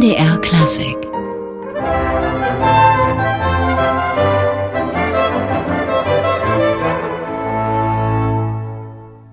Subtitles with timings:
[0.00, 0.96] MDR Klassik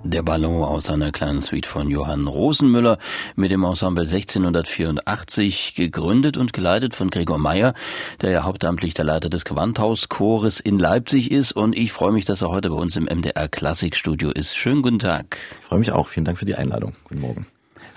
[0.03, 2.97] Der Ballon aus einer kleinen Suite von Johann Rosenmüller
[3.37, 7.73] mit dem Ensemble 1684 gegründet und geleitet von Gregor Meyer,
[8.19, 12.41] der ja hauptamtlich der Leiter des Gewandhauschores in Leipzig ist und ich freue mich, dass
[12.41, 14.57] er heute bei uns im MDR Klassikstudio ist.
[14.57, 15.37] Schönen guten Tag.
[15.61, 16.09] Ich freue mich auch.
[16.09, 16.91] Vielen Dank für die Einladung.
[17.05, 17.47] Guten Morgen.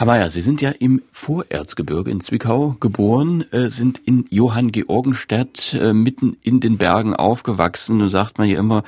[0.01, 5.75] Herr Mayer, Sie sind ja im Vorerzgebirge in Zwickau geboren, äh, sind in Johann Georgenstadt
[5.75, 7.99] äh, mitten in den Bergen aufgewachsen.
[7.99, 8.83] Nun sagt man ja immer,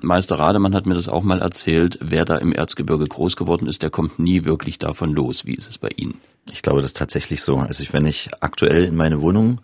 [0.00, 3.82] Meister Rademann hat mir das auch mal erzählt, wer da im Erzgebirge groß geworden ist,
[3.82, 5.44] der kommt nie wirklich davon los.
[5.44, 6.22] Wie ist es bei Ihnen?
[6.50, 7.58] Ich glaube, das ist tatsächlich so.
[7.58, 9.60] Also wenn ich aktuell in meine Wohnung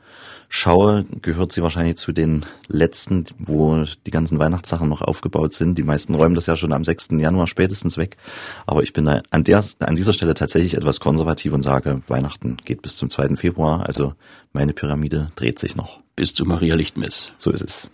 [0.55, 5.79] schaue, gehört sie wahrscheinlich zu den letzten, wo die ganzen Weihnachtssachen noch aufgebaut sind.
[5.79, 7.09] Die meisten räumen das ja schon am 6.
[7.13, 8.19] Januar spätestens weg.
[8.67, 12.59] Aber ich bin da an, der, an dieser Stelle tatsächlich etwas konservativ und sage, Weihnachten
[12.67, 13.37] geht bis zum 2.
[13.37, 13.87] Februar.
[13.87, 14.13] Also
[14.53, 16.01] meine Pyramide dreht sich noch.
[16.17, 17.33] Bis zu Maria Lichtmess.
[17.39, 17.89] So ist es.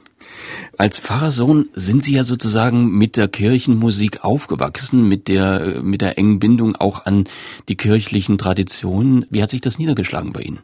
[0.77, 6.41] Als Pfarrersohn sind Sie ja sozusagen mit der Kirchenmusik aufgewachsen, mit der, mit der engen
[6.41, 7.29] Bindung auch an
[7.69, 9.27] die kirchlichen Traditionen.
[9.31, 10.59] Wie hat sich das niedergeschlagen bei Ihnen?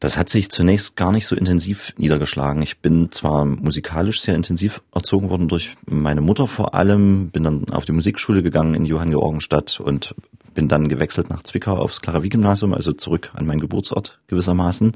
[0.00, 2.62] Das hat sich zunächst gar nicht so intensiv niedergeschlagen.
[2.62, 7.68] Ich bin zwar musikalisch sehr intensiv erzogen worden durch meine Mutter vor allem, bin dann
[7.68, 10.14] auf die Musikschule gegangen in Johann Georgenstadt und
[10.54, 14.92] bin dann gewechselt nach Zwickau aufs Klaravie-Gymnasium, also zurück an meinen Geburtsort gewissermaßen.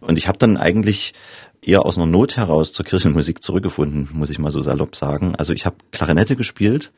[0.00, 1.14] Und ich habe dann eigentlich
[1.62, 5.36] eher aus einer Not heraus zur Kirchenmusik zurückgefunden, muss ich mal so salopp sagen.
[5.36, 6.92] Also ich habe Klarinette gespielt,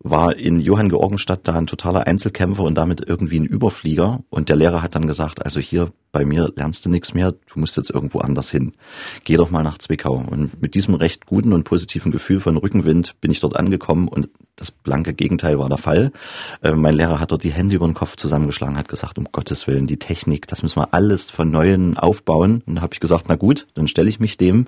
[0.00, 4.20] war in Johann Georgenstadt da ein totaler Einzelkämpfer und damit irgendwie ein Überflieger.
[4.28, 7.60] Und der Lehrer hat dann gesagt, also hier bei mir lernst du nichts mehr, du
[7.60, 8.72] musst jetzt irgendwo anders hin.
[9.24, 10.24] Geh doch mal nach Zwickau.
[10.30, 14.28] Und mit diesem recht guten und positiven Gefühl von Rückenwind bin ich dort angekommen und
[14.60, 16.12] das blanke Gegenteil war der Fall.
[16.62, 19.66] Äh, mein Lehrer hat dort die Hände über den Kopf zusammengeschlagen, hat gesagt, um Gottes
[19.66, 22.62] Willen, die Technik, das müssen wir alles von Neuem aufbauen.
[22.66, 24.66] Und da habe ich gesagt, na gut, dann stelle ich mich dem.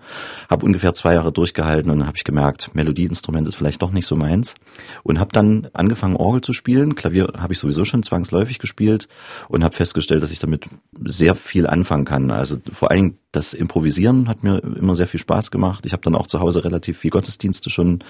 [0.48, 4.06] Habe ungefähr zwei Jahre durchgehalten und dann habe ich gemerkt, Melodieinstrument ist vielleicht doch nicht
[4.06, 4.54] so meins.
[5.02, 6.94] Und habe dann angefangen, Orgel zu spielen.
[6.94, 9.08] Klavier habe ich sowieso schon zwangsläufig gespielt
[9.48, 10.64] und habe festgestellt, dass ich damit
[11.04, 12.30] sehr sehr viel anfangen kann.
[12.30, 15.86] Also vor allem das Improvisieren hat mir immer sehr viel Spaß gemacht.
[15.86, 18.04] Ich habe dann auch zu Hause relativ viel Gottesdienste schon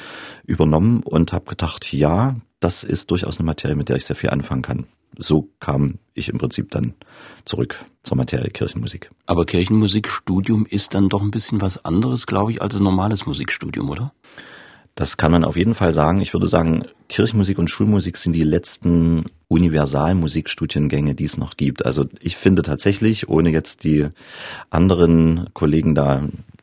[0.44, 4.30] übernommen und habe gedacht, ja, das ist durchaus eine Materie, mit der ich sehr viel
[4.30, 4.86] anfangen kann.
[5.18, 6.94] So kam ich im Prinzip dann
[7.44, 9.10] zurück zur Materie Kirchenmusik.
[9.26, 13.90] Aber Kirchenmusikstudium ist dann doch ein bisschen was anderes, glaube ich, als ein normales Musikstudium,
[13.90, 14.12] oder?
[14.94, 16.20] Das kann man auf jeden Fall sagen.
[16.20, 21.84] Ich würde sagen, Kirchenmusik und Schulmusik sind die letzten Universalmusikstudiengänge, die es noch gibt.
[21.86, 24.06] Also ich finde tatsächlich, ohne jetzt die
[24.70, 26.22] anderen Kollegen da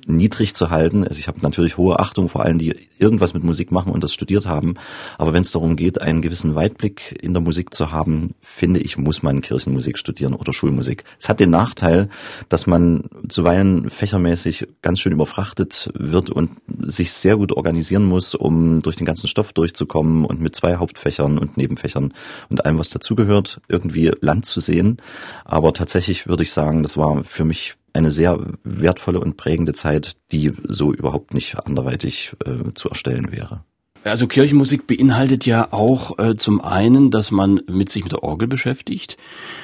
[0.10, 1.08] niedrig zu halten.
[1.08, 4.14] Also ich habe natürlich hohe Achtung vor allen, die irgendwas mit Musik machen und das
[4.14, 4.76] studiert haben.
[5.18, 8.98] Aber wenn es darum geht, einen gewissen Weitblick in der Musik zu haben, finde ich,
[8.98, 11.04] muss man Kirchenmusik studieren oder Schulmusik.
[11.20, 12.10] Es hat den Nachteil,
[12.50, 18.82] dass man zuweilen fächermäßig ganz schön überfrachtet wird und sich sehr gut organisieren muss, um
[18.82, 22.14] durch den ganzen Stoff durchzukommen und mit zwei Hauptfächern und Nebenfächern
[22.50, 24.98] und allem, was dazugehört, irgendwie Land zu sehen.
[25.46, 30.16] Aber tatsächlich würde ich sagen, das war für mich eine sehr wertvolle und prägende Zeit,
[30.32, 33.64] die so überhaupt nicht anderweitig äh, zu erstellen wäre.
[34.06, 38.48] Also Kirchenmusik beinhaltet ja auch äh, zum einen, dass man mit sich mit der Orgel
[38.48, 39.18] beschäftigt,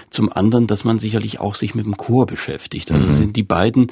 [0.09, 2.91] zum anderen, dass man sicherlich auch sich mit dem Chor beschäftigt.
[2.91, 3.13] Also mhm.
[3.13, 3.87] sind die beiden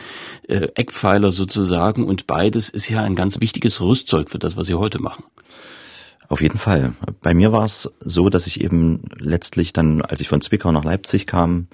[0.48, 4.76] äh, Eckpfeiler sozusagen und beides ist ja ein ganz wichtiges Rüstzeug für das, was Sie
[4.76, 5.24] heute machen.
[6.28, 6.94] Auf jeden Fall.
[7.22, 10.84] Bei mir war es so, dass ich eben letztlich dann, als ich von Zwickau nach
[10.84, 11.68] Leipzig kam,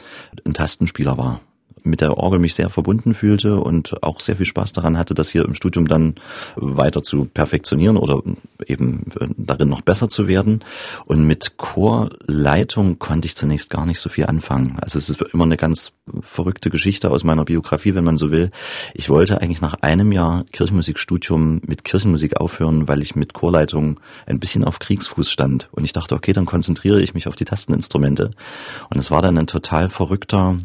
[0.46, 1.42] ein Tastenspieler war
[1.84, 5.30] mit der Orgel mich sehr verbunden fühlte und auch sehr viel Spaß daran hatte, das
[5.30, 6.16] hier im Studium dann
[6.56, 8.22] weiter zu perfektionieren oder
[8.66, 9.06] eben
[9.38, 10.62] darin noch besser zu werden.
[11.06, 14.78] Und mit Chorleitung konnte ich zunächst gar nicht so viel anfangen.
[14.82, 15.92] Also es ist immer eine ganz
[16.22, 18.52] verrückte Geschichte aus meiner Biografie, wenn man so will.
[18.94, 24.40] Ich wollte eigentlich nach einem Jahr Kirchenmusikstudium mit Kirchenmusik aufhören, weil ich mit Chorleitung ein
[24.40, 25.70] bisschen auf Kriegsfuß stand.
[25.72, 28.32] Und ich dachte, okay, dann konzentriere ich mich auf die Tasteninstrumente.
[28.90, 30.58] Und es war dann ein total verrückter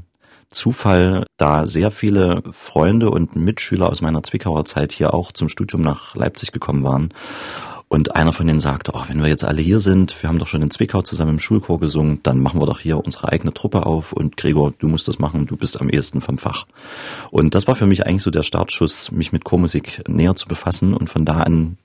[0.51, 5.83] Zufall, da sehr viele Freunde und Mitschüler aus meiner Zwickauer Zeit hier auch zum Studium
[5.83, 7.13] nach Leipzig gekommen waren.
[7.89, 10.49] Und einer von denen sagte, oh, wenn wir jetzt alle hier sind, wir haben doch
[10.49, 13.87] schon in Zwickau zusammen im Schulchor gesungen, dann machen wir doch hier unsere eigene Truppe
[13.87, 16.67] auf und Gregor, du musst das machen, du bist am ehesten vom Fach.
[17.31, 20.95] Und das war für mich eigentlich so der Startschuss, mich mit Chormusik näher zu befassen
[20.95, 21.77] und von da an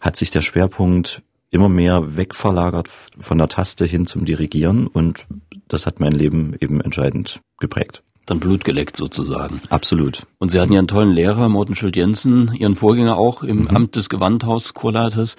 [0.00, 2.88] hat sich der Schwerpunkt immer mehr wegverlagert
[3.18, 5.26] von der Taste hin zum Dirigieren und
[5.68, 9.60] das hat mein Leben eben entscheidend geprägt dann Blut geleckt sozusagen.
[9.70, 10.26] Absolut.
[10.38, 13.68] Und Sie hatten ja einen tollen Lehrer, Morten Schult-Jensen, Ihren Vorgänger auch im mhm.
[13.68, 15.36] Amt des Gewandhaus-Chorleiters.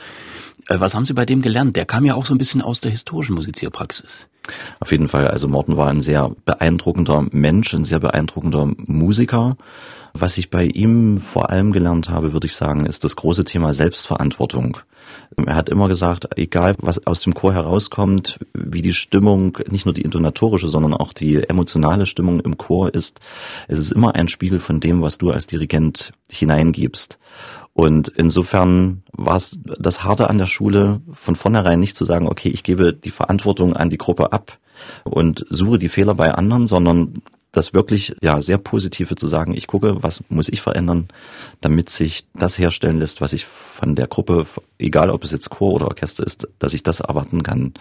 [0.67, 1.75] Äh, was haben Sie bei dem gelernt?
[1.75, 4.27] Der kam ja auch so ein bisschen aus der historischen Musizierpraxis.
[4.79, 5.27] Auf jeden Fall.
[5.27, 9.55] Also Morten war ein sehr beeindruckender Mensch, ein sehr beeindruckender Musiker.
[10.13, 13.73] Was ich bei ihm vor allem gelernt habe, würde ich sagen, ist das große Thema
[13.73, 14.77] Selbstverantwortung.
[15.45, 19.93] Er hat immer gesagt, egal was aus dem Chor herauskommt, wie die Stimmung, nicht nur
[19.93, 23.19] die intonatorische, sondern auch die emotionale Stimmung im Chor ist,
[23.67, 27.19] es ist immer ein Spiegel von dem, was du als Dirigent hineingibst.
[27.73, 32.49] Und insofern war es das Harte an der Schule, von vornherein nicht zu sagen, okay,
[32.49, 34.57] ich gebe die Verantwortung an die Gruppe ab
[35.05, 37.21] und suche die Fehler bei anderen, sondern
[37.51, 41.07] das wirklich ja sehr positive zu sagen, ich gucke, was muss ich verändern,
[41.61, 44.45] damit sich das herstellen lässt, was ich von der Gruppe,
[44.77, 47.73] egal ob es jetzt Chor oder Orchester ist, dass ich das erwarten kann.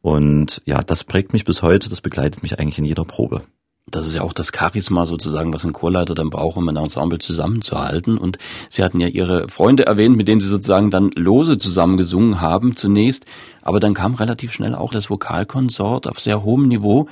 [0.00, 3.42] Und ja, das prägt mich bis heute, das begleitet mich eigentlich in jeder Probe.
[3.92, 7.18] Das ist ja auch das Charisma sozusagen, was ein Chorleiter dann braucht, um ein Ensemble
[7.18, 8.16] zusammenzuhalten.
[8.16, 8.38] Und
[8.70, 13.26] Sie hatten ja Ihre Freunde erwähnt, mit denen Sie sozusagen dann lose zusammengesungen haben zunächst.
[13.60, 17.06] Aber dann kam relativ schnell auch das Vokalkonsort auf sehr hohem Niveau.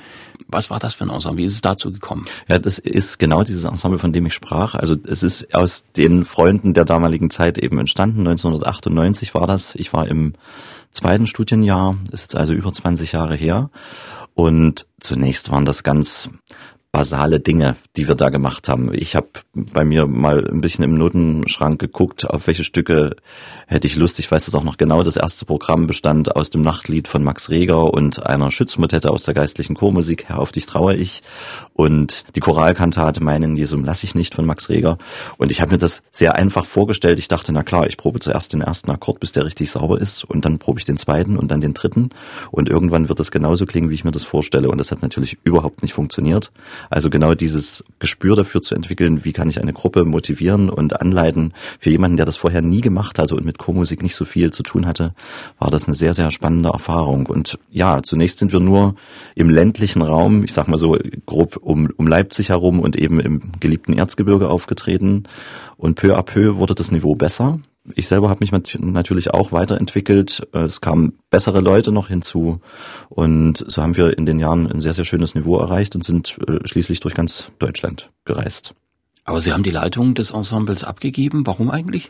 [0.47, 1.43] Was war das für ein Ensemble?
[1.43, 2.25] Wie ist es dazu gekommen?
[2.47, 4.73] Ja, das ist genau dieses Ensemble, von dem ich sprach.
[4.73, 8.21] Also es ist aus den Freunden der damaligen Zeit eben entstanden.
[8.21, 9.75] 1998 war das.
[9.75, 10.33] Ich war im
[10.91, 13.69] zweiten Studienjahr, ist jetzt also über 20 Jahre her.
[14.41, 16.27] Und zunächst waren das ganz
[16.91, 18.93] basale Dinge, die wir da gemacht haben.
[18.93, 23.15] Ich habe bei mir mal ein bisschen im Notenschrank geguckt, auf welche Stücke
[23.67, 24.19] hätte ich Lust.
[24.19, 25.01] Ich weiß das auch noch genau.
[25.01, 29.33] Das erste Programm bestand aus dem Nachtlied von Max Reger und einer Schützmotette aus der
[29.33, 31.23] geistlichen Chormusik, Herr auf dich traue ich,
[31.73, 34.97] und die Choralkantate Meinen Jesum lass ich nicht von Max Reger.
[35.37, 37.19] Und ich habe mir das sehr einfach vorgestellt.
[37.19, 40.25] Ich dachte, na klar, ich probe zuerst den ersten Akkord, bis der richtig sauber ist,
[40.25, 42.09] und dann probe ich den zweiten und dann den dritten.
[42.51, 44.69] Und irgendwann wird das genauso klingen, wie ich mir das vorstelle.
[44.69, 46.51] Und das hat natürlich überhaupt nicht funktioniert.
[46.89, 51.53] Also genau dieses Gespür dafür zu entwickeln, wie kann ich eine Gruppe motivieren und anleiten.
[51.79, 54.63] Für jemanden, der das vorher nie gemacht hatte und mit Chormusik nicht so viel zu
[54.63, 55.13] tun hatte,
[55.59, 57.25] war das eine sehr, sehr spannende Erfahrung.
[57.25, 58.95] Und ja, zunächst sind wir nur
[59.35, 63.53] im ländlichen Raum, ich sag mal so grob um, um Leipzig herum und eben im
[63.59, 65.23] geliebten Erzgebirge aufgetreten.
[65.77, 67.59] Und peu à peu wurde das Niveau besser.
[67.95, 70.47] Ich selber habe mich natürlich auch weiterentwickelt.
[70.53, 72.61] Es kamen bessere Leute noch hinzu.
[73.09, 76.37] Und so haben wir in den Jahren ein sehr, sehr schönes Niveau erreicht und sind
[76.47, 78.75] äh, schließlich durch ganz Deutschland gereist.
[79.23, 81.45] Aber Sie haben die Leitung des Ensembles abgegeben.
[81.45, 82.09] Warum eigentlich?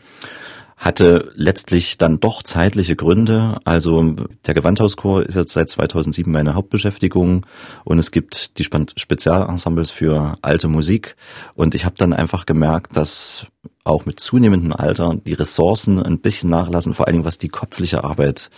[0.82, 3.58] hatte letztlich dann doch zeitliche Gründe.
[3.64, 4.16] Also
[4.46, 7.46] der Gewandhauschor ist jetzt seit 2007 meine Hauptbeschäftigung
[7.84, 11.14] und es gibt die Spezialensembles für alte Musik
[11.54, 13.46] und ich habe dann einfach gemerkt, dass
[13.84, 18.04] auch mit zunehmendem Alter die Ressourcen ein bisschen nachlassen, vor allen Dingen was die kopfliche
[18.04, 18.50] Arbeit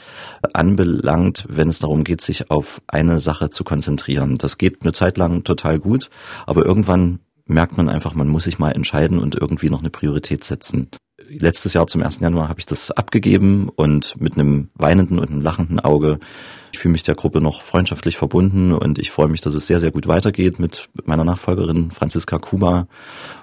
[0.53, 4.37] anbelangt, wenn es darum geht, sich auf eine Sache zu konzentrieren.
[4.37, 6.11] Das geht eine Zeit lang total gut,
[6.47, 10.45] aber irgendwann merkt man einfach, man muss sich mal entscheiden und irgendwie noch eine Priorität
[10.45, 10.89] setzen
[11.29, 12.21] letztes Jahr zum 1.
[12.21, 16.19] Januar habe ich das abgegeben und mit einem weinenden und einem lachenden Auge.
[16.73, 19.81] Ich fühle mich der Gruppe noch freundschaftlich verbunden und ich freue mich, dass es sehr,
[19.81, 22.89] sehr gut weitergeht mit meiner Nachfolgerin Franziska Kuba.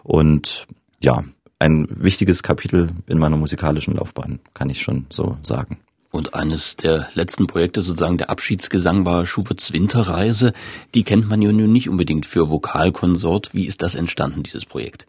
[0.03, 0.67] Und
[1.01, 1.23] ja,
[1.61, 5.79] ein wichtiges Kapitel in meiner musikalischen Laufbahn, kann ich schon so sagen.
[6.09, 10.51] Und eines der letzten Projekte, sozusagen der Abschiedsgesang, war Schuberts Winterreise.
[10.93, 13.53] Die kennt man ja nun nicht unbedingt für Vokalkonsort.
[13.53, 15.07] Wie ist das entstanden, dieses Projekt?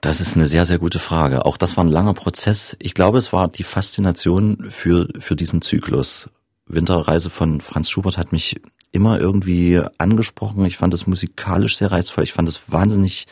[0.00, 1.44] Das ist eine sehr, sehr gute Frage.
[1.44, 2.76] Auch das war ein langer Prozess.
[2.78, 6.30] Ich glaube, es war die Faszination für, für diesen Zyklus.
[6.66, 8.60] Winterreise von Franz Schubert hat mich
[8.92, 10.64] immer irgendwie angesprochen.
[10.64, 12.24] Ich fand es musikalisch sehr reizvoll.
[12.24, 13.26] Ich fand es wahnsinnig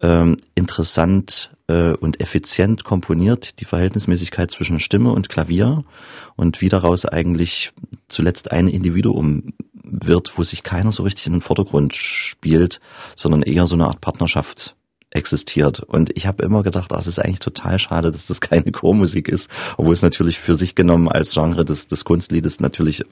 [0.00, 5.84] ähm, interessant äh, und effizient komponiert, die Verhältnismäßigkeit zwischen Stimme und Klavier
[6.36, 7.72] und wie daraus eigentlich
[8.08, 12.80] zuletzt ein Individuum wird, wo sich keiner so richtig in den Vordergrund spielt,
[13.14, 14.76] sondern eher so eine Art Partnerschaft
[15.16, 15.80] existiert.
[15.80, 19.50] Und ich habe immer gedacht, das ist eigentlich total schade, dass das keine Chormusik ist,
[19.76, 23.04] obwohl es natürlich für sich genommen als Genre des, des Kunstliedes natürlich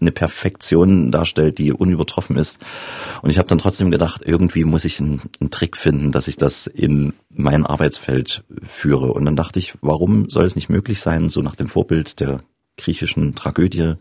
[0.00, 2.58] eine Perfektion darstellt, die unübertroffen ist.
[3.22, 6.36] Und ich habe dann trotzdem gedacht, irgendwie muss ich einen, einen Trick finden, dass ich
[6.36, 9.12] das in mein Arbeitsfeld führe.
[9.12, 12.40] Und dann dachte ich, warum soll es nicht möglich sein, so nach dem Vorbild der
[12.76, 13.94] griechischen Tragödie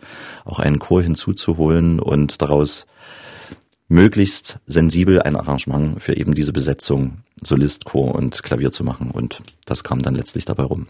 [0.43, 2.85] auch einen Chor hinzuzuholen und daraus
[3.87, 9.11] möglichst sensibel ein Arrangement für eben diese Besetzung, Solist, Chor und Klavier zu machen.
[9.11, 10.87] Und das kam dann letztlich dabei rum.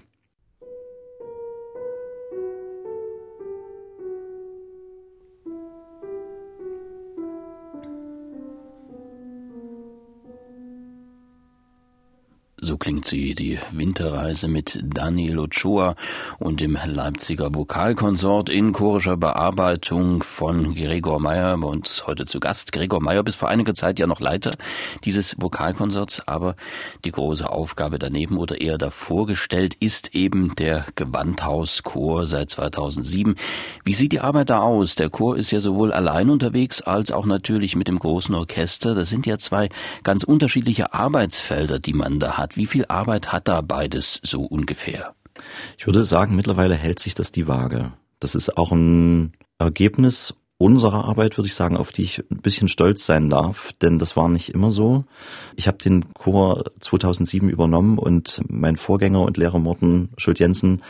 [12.66, 15.94] So klingt sie, die Winterreise mit Daniel Ochoa
[16.40, 22.72] und dem Leipziger Vokalkonsort in chorischer Bearbeitung von Gregor Meyer, bei uns heute zu Gast.
[22.72, 24.50] Gregor Meyer bis vor einiger Zeit ja noch Leiter
[25.04, 26.56] dieses Vokalkonsorts, aber
[27.04, 33.36] die große Aufgabe daneben oder eher davor gestellt ist eben der Gewandhauschor seit 2007.
[33.84, 34.96] Wie sieht die Arbeit da aus?
[34.96, 38.96] Der Chor ist ja sowohl allein unterwegs als auch natürlich mit dem großen Orchester.
[38.96, 39.70] Das sind ja zwei
[40.02, 42.55] ganz unterschiedliche Arbeitsfelder, die man da hat.
[42.56, 45.14] Wie viel Arbeit hat da beides so ungefähr?
[45.78, 47.92] Ich würde sagen, mittlerweile hält sich das die Waage.
[48.20, 52.70] Das ist auch ein Ergebnis unserer Arbeit, würde ich sagen, auf die ich ein bisschen
[52.70, 55.04] stolz sein darf, denn das war nicht immer so.
[55.58, 60.82] Ich habe den Chor 2007 übernommen und mein Vorgänger und Lehrer Morten Schult-Jensen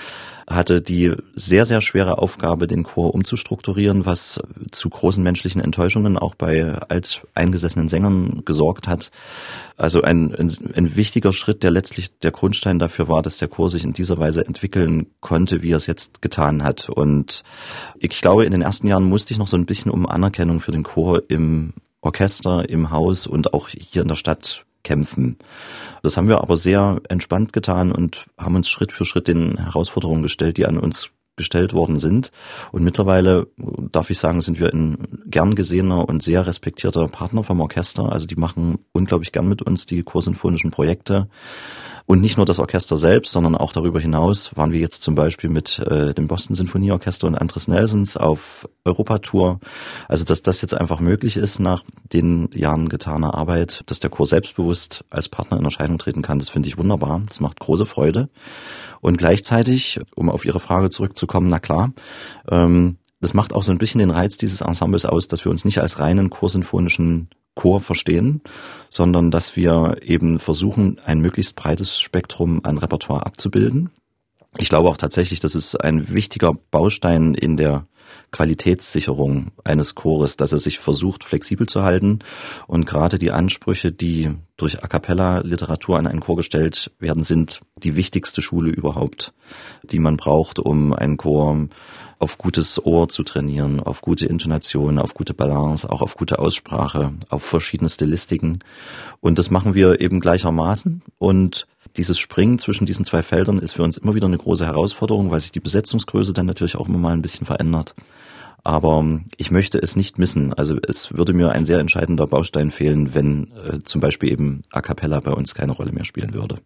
[0.48, 4.40] hatte die sehr, sehr schwere Aufgabe, den Chor umzustrukturieren, was
[4.72, 9.12] zu großen menschlichen Enttäuschungen auch bei alteingesessenen Sängern gesorgt hat.
[9.76, 13.70] Also ein, ein, ein wichtiger Schritt, der letztlich der Grundstein dafür war, dass der Chor
[13.70, 16.90] sich in dieser Weise entwickeln konnte, wie er es jetzt getan hat.
[16.90, 17.44] Und
[17.98, 20.72] ich glaube, in den ersten Jahren musste ich noch so ein bisschen um Anerkennung für
[20.72, 25.38] den Chor im Orchester, im Haus und auch hier in der Stadt kämpfen.
[26.04, 30.24] Das haben wir aber sehr entspannt getan und haben uns Schritt für Schritt den Herausforderungen
[30.24, 32.32] gestellt, die an uns gestellt worden sind.
[32.72, 33.48] Und mittlerweile,
[33.92, 38.12] darf ich sagen, sind wir ein gern gesehener und sehr respektierter Partner vom Orchester.
[38.12, 41.28] Also die machen unglaublich gern mit uns die chorsinfonischen Projekte.
[42.08, 45.50] Und nicht nur das Orchester selbst, sondern auch darüber hinaus waren wir jetzt zum Beispiel
[45.50, 49.60] mit äh, dem Boston Sinfonieorchester und Andres Nelsons auf Europatour.
[50.08, 51.84] Also dass das jetzt einfach möglich ist nach
[52.14, 56.50] den Jahren getaner Arbeit, dass der Chor selbstbewusst als Partner in Erscheinung treten kann, das
[56.50, 57.22] finde ich wunderbar.
[57.28, 58.30] Das macht große Freude.
[59.02, 61.92] Und gleichzeitig, um auf Ihre Frage zurückzukommen, na klar,
[62.50, 65.66] ähm, das macht auch so ein bisschen den Reiz dieses Ensembles aus, dass wir uns
[65.66, 68.42] nicht als reinen chorsinfonischen Chor verstehen,
[68.92, 73.90] sondern dass wir eben versuchen, ein möglichst breites Spektrum an Repertoire abzubilden.
[74.60, 77.88] Ich glaube auch tatsächlich, das ist ein wichtiger Baustein in der
[78.30, 82.20] Qualitätssicherung eines Chores, dass er sich versucht, flexibel zu halten
[82.68, 87.60] und gerade die Ansprüche, die durch A cappella Literatur an einen Chor gestellt werden, sind
[87.76, 89.34] die wichtigste Schule überhaupt,
[89.84, 91.68] die man braucht, um einen Chor
[92.20, 97.14] auf gutes Ohr zu trainieren, auf gute Intonation, auf gute Balance, auch auf gute Aussprache,
[97.30, 98.60] auf verschiedene Stilistiken.
[99.20, 101.02] Und das machen wir eben gleichermaßen.
[101.18, 105.32] Und dieses Springen zwischen diesen zwei Feldern ist für uns immer wieder eine große Herausforderung,
[105.32, 107.96] weil sich die Besetzungsgröße dann natürlich auch immer mal ein bisschen verändert.
[108.66, 110.52] Aber ich möchte es nicht missen.
[110.52, 114.82] Also es würde mir ein sehr entscheidender Baustein fehlen, wenn äh, zum Beispiel eben A
[114.82, 116.58] cappella bei uns keine Rolle mehr spielen würde.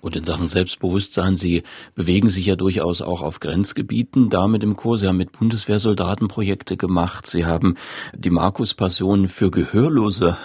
[0.00, 1.62] Und in Sachen Selbstbewusstsein, Sie
[1.94, 4.96] bewegen sich ja durchaus auch auf Grenzgebieten da mit dem Chor.
[4.96, 7.26] Sie haben mit Bundeswehrsoldaten Projekte gemacht.
[7.26, 7.74] Sie haben
[8.14, 10.38] die Markus-Passion für Gehörlose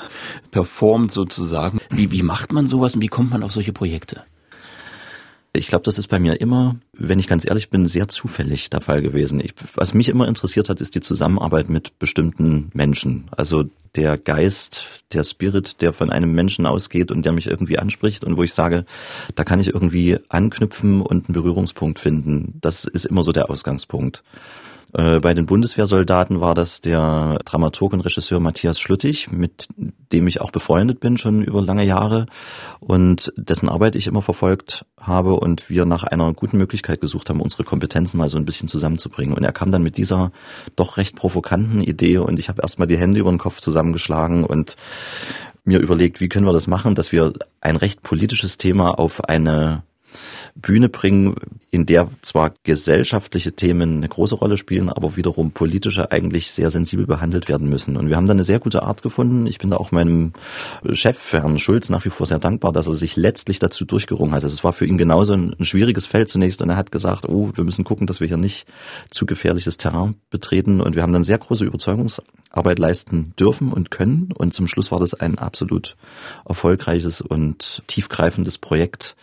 [0.51, 1.79] performt sozusagen.
[1.89, 4.23] Wie, wie macht man sowas und wie kommt man auf solche Projekte?
[5.51, 8.81] Ich glaube, das ist bei mir immer, wenn ich ganz ehrlich bin, sehr zufällig der
[8.81, 9.39] Fall gewesen.
[9.39, 13.25] Ich, was mich immer interessiert hat, ist die Zusammenarbeit mit bestimmten Menschen.
[13.31, 13.65] Also
[13.95, 18.37] der Geist, der Spirit, der von einem Menschen ausgeht und der mich irgendwie anspricht und
[18.37, 18.85] wo ich sage,
[19.33, 22.59] da kann ich irgendwie anknüpfen und einen Berührungspunkt finden.
[22.61, 24.23] Das ist immer so der Ausgangspunkt.
[24.93, 29.67] Äh, bei den Bundeswehrsoldaten war das der Dramaturg und Regisseur Matthias Schlüttig, mit
[30.11, 32.25] dem ich auch befreundet bin schon über lange Jahre
[32.79, 37.41] und dessen Arbeit ich immer verfolgt habe und wir nach einer guten Möglichkeit gesucht haben,
[37.41, 39.35] unsere Kompetenzen mal so ein bisschen zusammenzubringen.
[39.35, 40.31] Und er kam dann mit dieser
[40.75, 44.75] doch recht provokanten Idee und ich habe erstmal die Hände über den Kopf zusammengeschlagen und
[45.63, 49.83] mir überlegt, wie können wir das machen, dass wir ein recht politisches Thema auf eine
[50.61, 51.35] Bühne bringen,
[51.71, 57.05] in der zwar gesellschaftliche Themen eine große Rolle spielen, aber wiederum politische eigentlich sehr sensibel
[57.05, 57.95] behandelt werden müssen.
[57.95, 59.45] Und wir haben da eine sehr gute Art gefunden.
[59.45, 60.33] Ich bin da auch meinem
[60.93, 64.43] Chef, Herrn Schulz, nach wie vor sehr dankbar, dass er sich letztlich dazu durchgerungen hat.
[64.43, 67.63] Es war für ihn genauso ein, schwieriges Feld zunächst und er hat gesagt, oh, wir
[67.63, 68.65] müssen gucken, dass wir hier nicht
[69.11, 70.81] zu gefährliches Terrain betreten.
[70.81, 74.29] Und wir haben dann sehr große Überzeugungsarbeit leisten dürfen und können.
[74.35, 75.95] Und zum Schluss war das ein absolut
[76.47, 79.15] erfolgreiches und tiefgreifendes Projekt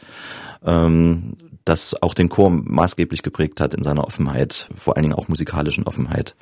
[0.64, 5.28] ähm, das auch den Chor maßgeblich geprägt hat in seiner Offenheit, vor allen Dingen auch
[5.28, 6.36] musikalischen Offenheit.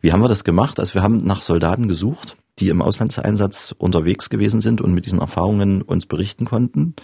[0.00, 0.80] Wie haben wir das gemacht?
[0.80, 5.20] Also wir haben nach Soldaten gesucht, die im Auslandseinsatz unterwegs gewesen sind und mit diesen
[5.20, 6.94] Erfahrungen uns berichten konnten.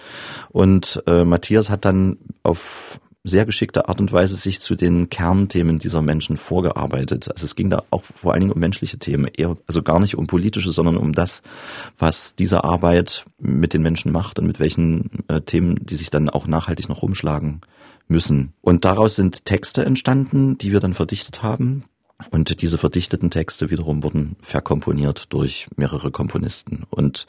[0.49, 5.79] Und äh, Matthias hat dann auf sehr geschickte Art und Weise sich zu den Kernthemen
[5.79, 7.29] dieser Menschen vorgearbeitet.
[7.31, 10.17] Also es ging da auch vor allen Dingen um menschliche Themen, eher, also gar nicht
[10.17, 11.43] um politische, sondern um das,
[11.99, 16.31] was diese Arbeit mit den Menschen macht und mit welchen äh, Themen, die sich dann
[16.31, 17.63] auch nachhaltig noch rumschlagen
[18.09, 18.53] müssen.
[18.61, 21.85] Und daraus sind Texte entstanden, die wir dann verdichtet haben,
[22.31, 26.85] Und diese verdichteten Texte wiederum wurden verkomponiert durch mehrere Komponisten.
[26.89, 27.27] Und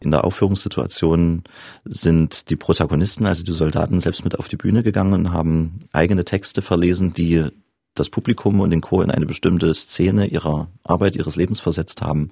[0.00, 1.44] in der Aufführungssituation
[1.84, 6.24] sind die Protagonisten, also die Soldaten, selbst mit auf die Bühne gegangen und haben eigene
[6.24, 7.46] Texte verlesen, die
[7.94, 12.30] das Publikum und den Chor in eine bestimmte Szene ihrer Arbeit, ihres Lebens versetzt haben.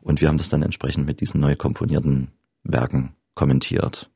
[0.00, 2.32] Und wir haben das dann entsprechend mit diesen neu komponierten
[2.64, 4.10] Werken kommentiert.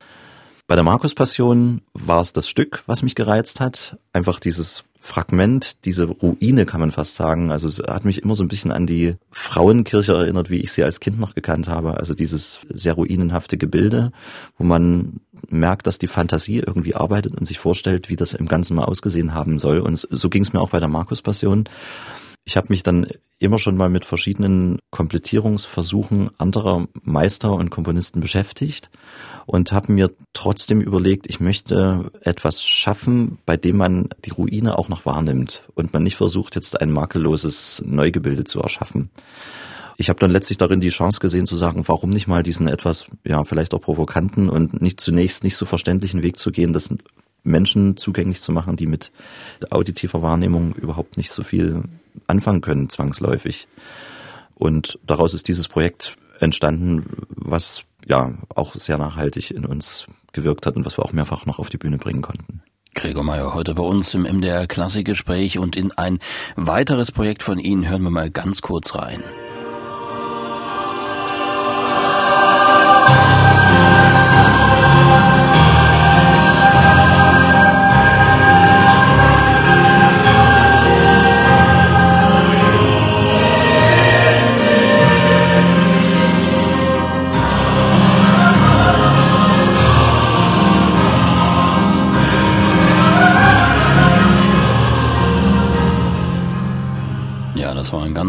[0.69, 3.97] Bei der Markus-Passion war es das Stück, was mich gereizt hat.
[4.13, 7.51] Einfach dieses Fragment, diese Ruine kann man fast sagen.
[7.51, 10.85] Also es hat mich immer so ein bisschen an die Frauenkirche erinnert, wie ich sie
[10.85, 11.97] als Kind noch gekannt habe.
[11.97, 14.13] Also dieses sehr ruinenhafte Gebilde,
[14.59, 18.75] wo man merkt, dass die Fantasie irgendwie arbeitet und sich vorstellt, wie das im Ganzen
[18.75, 19.79] mal ausgesehen haben soll.
[19.79, 21.65] Und so ging es mir auch bei der Markus-Passion.
[22.49, 23.07] Ich habe mich dann
[23.39, 28.89] immer schon mal mit verschiedenen Komplettierungsversuchen anderer Meister und Komponisten beschäftigt
[29.45, 34.89] und habe mir trotzdem überlegt, ich möchte etwas schaffen, bei dem man die Ruine auch
[34.89, 39.11] noch wahrnimmt und man nicht versucht, jetzt ein makelloses Neugebilde zu erschaffen.
[39.99, 43.09] Ich habe dann letztlich darin die Chance gesehen zu sagen, warum nicht mal diesen etwas,
[43.25, 46.89] ja, vielleicht auch provokanten und nicht zunächst nicht so verständlichen Weg zu gehen, das
[47.43, 49.13] Menschen zugänglich zu machen, die mit
[49.69, 51.85] auditiver Wahrnehmung überhaupt nicht so viel
[52.27, 53.69] anfangen können, zwangsläufig.
[54.55, 60.77] Und daraus ist dieses Projekt entstanden, was ja auch sehr nachhaltig in uns gewirkt hat
[60.77, 62.63] und was wir auch mehrfach noch auf die Bühne bringen konnten.
[62.95, 66.19] Gregor Meyer heute bei uns im MDR Klassikgespräch und in ein
[66.57, 69.23] weiteres Projekt von Ihnen hören wir mal ganz kurz rein.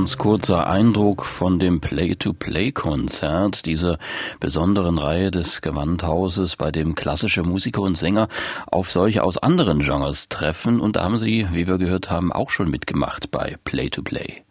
[0.10, 4.00] Ganz kurzer Eindruck von dem Play-to-Play-Konzert, dieser
[4.39, 8.28] besonderen Reihe des Gewandhauses, bei dem klassische Musiker und Sänger
[8.66, 10.80] auf solche aus anderen Genres treffen.
[10.80, 14.42] Und da haben Sie, wie wir gehört haben, auch schon mitgemacht bei Play-to-Play.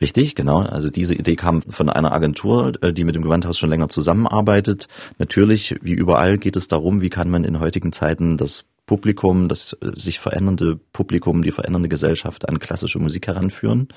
[0.00, 0.62] Richtig, genau.
[0.62, 4.88] Also diese Idee kam von einer Agentur, äh, die mit dem Gewandhaus schon länger zusammenarbeitet.
[5.20, 9.76] Natürlich, wie überall, geht es darum, wie kann man in heutigen Zeiten das Publikum, das
[9.80, 13.88] äh, sich verändernde Publikum, die verändernde Gesellschaft an klassische Musik heranführen.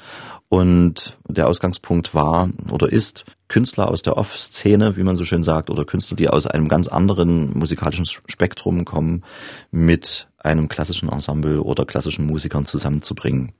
[0.49, 5.69] Und der Ausgangspunkt war oder ist Künstler aus der Off-Szene, wie man so schön sagt,
[5.69, 9.23] oder Künstler, die aus einem ganz anderen musikalischen Spektrum kommen,
[9.71, 13.51] mit einem klassischen Ensemble oder klassischen Musikern zusammenzubringen.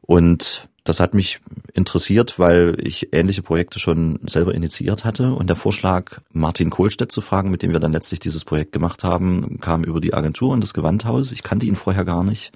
[0.00, 1.40] Und das hat mich
[1.74, 5.32] interessiert, weil ich ähnliche Projekte schon selber initiiert hatte.
[5.32, 9.04] Und der Vorschlag, Martin Kohlstedt zu fragen, mit dem wir dann letztlich dieses Projekt gemacht
[9.04, 11.32] haben, kam über die Agentur und das Gewandhaus.
[11.32, 12.52] Ich kannte ihn vorher gar nicht.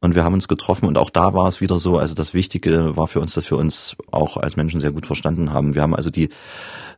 [0.00, 2.96] Und wir haben uns getroffen und auch da war es wieder so, also das Wichtige
[2.96, 5.76] war für uns, dass wir uns auch als Menschen sehr gut verstanden haben.
[5.76, 6.28] Wir haben also die,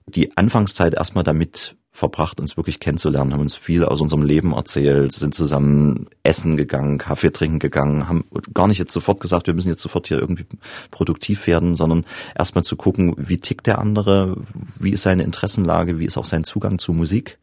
[0.06, 5.12] die Anfangszeit erstmal damit verbracht, uns wirklich kennenzulernen, haben uns viel aus unserem Leben erzählt,
[5.12, 9.68] sind zusammen essen gegangen, Kaffee trinken gegangen, haben gar nicht jetzt sofort gesagt, wir müssen
[9.68, 10.44] jetzt sofort hier irgendwie
[10.90, 12.04] produktiv werden, sondern
[12.36, 14.36] erstmal zu gucken, wie tickt der andere,
[14.80, 17.38] wie ist seine Interessenlage, wie ist auch sein Zugang zu Musik.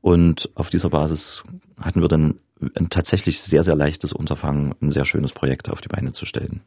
[0.00, 1.44] Und auf dieser Basis
[1.80, 2.34] hatten wir dann
[2.74, 6.62] ein tatsächlich sehr, sehr leichtes Unterfangen, ein sehr schönes Projekt auf die Beine zu stellen.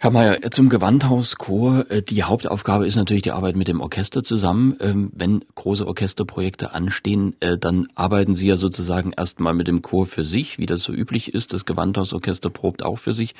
[0.00, 4.76] Herr Mayer, zum Gewandhauschor, äh, die Hauptaufgabe ist natürlich die Arbeit mit dem Orchester zusammen.
[4.78, 10.06] Ähm, wenn große Orchesterprojekte anstehen, äh, dann arbeiten Sie ja sozusagen erstmal mit dem Chor
[10.06, 11.52] für sich, wie das so üblich ist.
[11.52, 13.34] Das Gewandhausorchester probt auch für sich.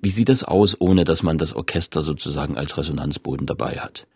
[0.00, 4.06] Wie sieht das aus, ohne dass man das Orchester sozusagen als Resonanzboden dabei hat?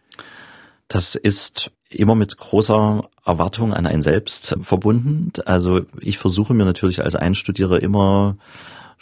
[0.86, 5.32] Das ist immer mit großer Erwartung an einen selbst verbunden.
[5.46, 8.36] Also ich versuche mir natürlich als Einstudierer immer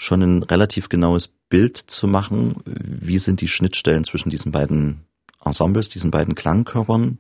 [0.01, 5.05] schon ein relativ genaues Bild zu machen, wie sind die Schnittstellen zwischen diesen beiden
[5.45, 7.17] Ensembles, diesen beiden Klangkörpern,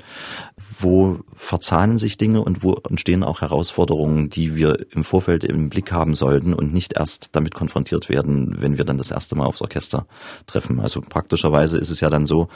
[0.78, 5.90] wo verzahnen sich Dinge und wo entstehen auch Herausforderungen, die wir im Vorfeld im Blick
[5.90, 9.62] haben sollten und nicht erst damit konfrontiert werden, wenn wir dann das erste Mal aufs
[9.62, 10.06] Orchester
[10.46, 10.80] treffen.
[10.80, 12.48] Also praktischerweise ist es ja dann so,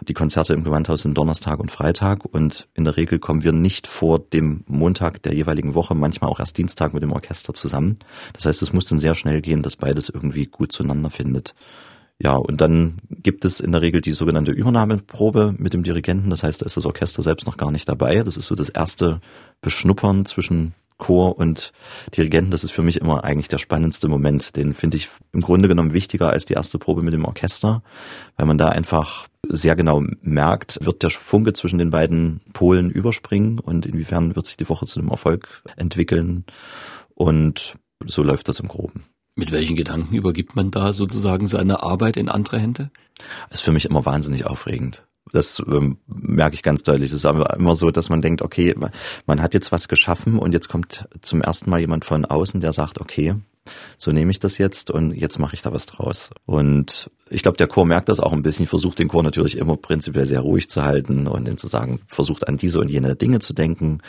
[0.00, 3.86] die Konzerte im Gewandhaus sind Donnerstag und Freitag und in der Regel kommen wir nicht
[3.86, 7.98] vor dem Montag der jeweiligen Woche, manchmal auch erst Dienstag mit dem Orchester zusammen.
[8.32, 11.54] Das heißt, es muss dann sehr schnell gehen, dass beides irgendwie gut zueinander findet.
[12.22, 16.28] Ja, und dann gibt es in der Regel die sogenannte Übernahmeprobe mit dem Dirigenten.
[16.28, 18.22] Das heißt, da ist das Orchester selbst noch gar nicht dabei.
[18.22, 19.20] Das ist so das erste
[19.62, 21.72] Beschnuppern zwischen Chor und
[22.14, 22.50] Dirigenten.
[22.50, 24.54] Das ist für mich immer eigentlich der spannendste Moment.
[24.54, 27.82] Den finde ich im Grunde genommen wichtiger als die erste Probe mit dem Orchester,
[28.36, 33.58] weil man da einfach sehr genau merkt, wird der Funke zwischen den beiden Polen überspringen
[33.58, 36.44] und inwiefern wird sich die Woche zu einem Erfolg entwickeln.
[37.14, 39.04] Und so läuft das im Groben.
[39.40, 42.90] Mit welchen Gedanken übergibt man da sozusagen seine Arbeit in andere Hände?
[43.48, 45.02] Das ist für mich immer wahnsinnig aufregend.
[45.32, 47.06] Das ähm, merke ich ganz deutlich.
[47.06, 48.74] Es ist aber immer so, dass man denkt, okay,
[49.24, 52.74] man hat jetzt was geschaffen und jetzt kommt zum ersten Mal jemand von außen, der
[52.74, 53.34] sagt, okay,
[53.96, 56.28] so nehme ich das jetzt und jetzt mache ich da was draus.
[56.44, 58.64] Und ich glaube, der Chor merkt das auch ein bisschen.
[58.64, 62.00] Ich versuche den Chor natürlich immer prinzipiell sehr ruhig zu halten und ihn zu sagen,
[62.08, 64.02] versucht an diese und jene Dinge zu denken,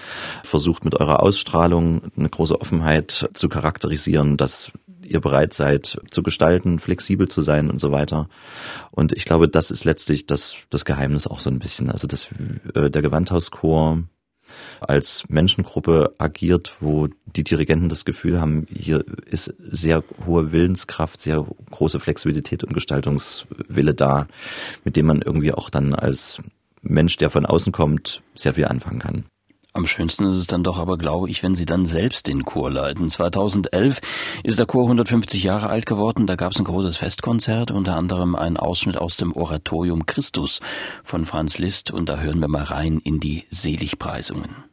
[0.44, 4.74] versucht mit eurer Ausstrahlung eine große Offenheit zu charakterisieren, dass
[5.12, 8.28] ihr bereit seid zu gestalten, flexibel zu sein und so weiter.
[8.92, 11.90] Und ich glaube, das ist letztlich das, das Geheimnis auch so ein bisschen.
[11.90, 12.30] Also dass
[12.74, 14.04] äh, der Gewandhauschor
[14.82, 21.46] als Menschengruppe agiert, wo die Dirigenten das Gefühl haben, hier ist sehr hohe Willenskraft, sehr
[21.70, 24.28] große Flexibilität und Gestaltungswille da,
[24.84, 26.42] mit dem man irgendwie auch dann als
[26.82, 29.26] Mensch, der von außen kommt, sehr viel anfangen kann.
[29.74, 32.70] Am schönsten ist es dann doch aber, glaube ich, wenn Sie dann selbst den Chor
[32.70, 33.10] leiten.
[33.10, 34.02] 2011
[34.44, 36.28] ist der Chor 150 Jahre alt geworden.
[36.28, 40.60] Da gab es ein großes Festkonzert, unter anderem ein Ausschnitt aus dem Oratorium Christus
[41.06, 41.90] von Franz Liszt.
[41.90, 44.71] Und da hören wir mal rein in die Seligpreisungen.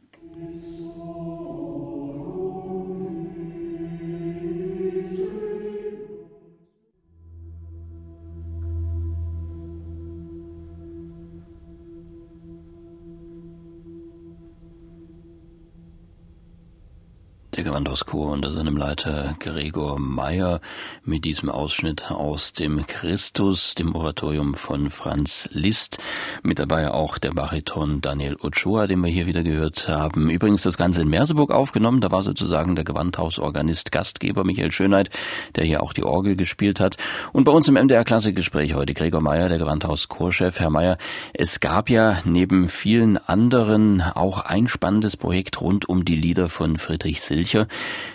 [17.59, 20.61] Der Gewandhauschor unter seinem Leiter Gregor Meyer
[21.03, 25.97] mit diesem Ausschnitt aus dem Christus, dem Oratorium von Franz Liszt.
[26.41, 30.29] Mit dabei auch der Bariton Daniel Ochoa, den wir hier wieder gehört haben.
[30.29, 31.99] Übrigens das Ganze in Merseburg aufgenommen.
[31.99, 35.09] Da war sozusagen der Gewandhausorganist Gastgeber Michael Schönheit,
[35.57, 36.95] der hier auch die Orgel gespielt hat.
[37.33, 40.61] Und bei uns im MDR Klassikgespräch heute Gregor Meyer, der Gewandhauschorchef.
[40.61, 40.97] Herr Meyer,
[41.33, 46.77] es gab ja neben vielen anderen auch ein spannendes Projekt rund um die Lieder von
[46.77, 47.67] Friedrich Silch Kirche.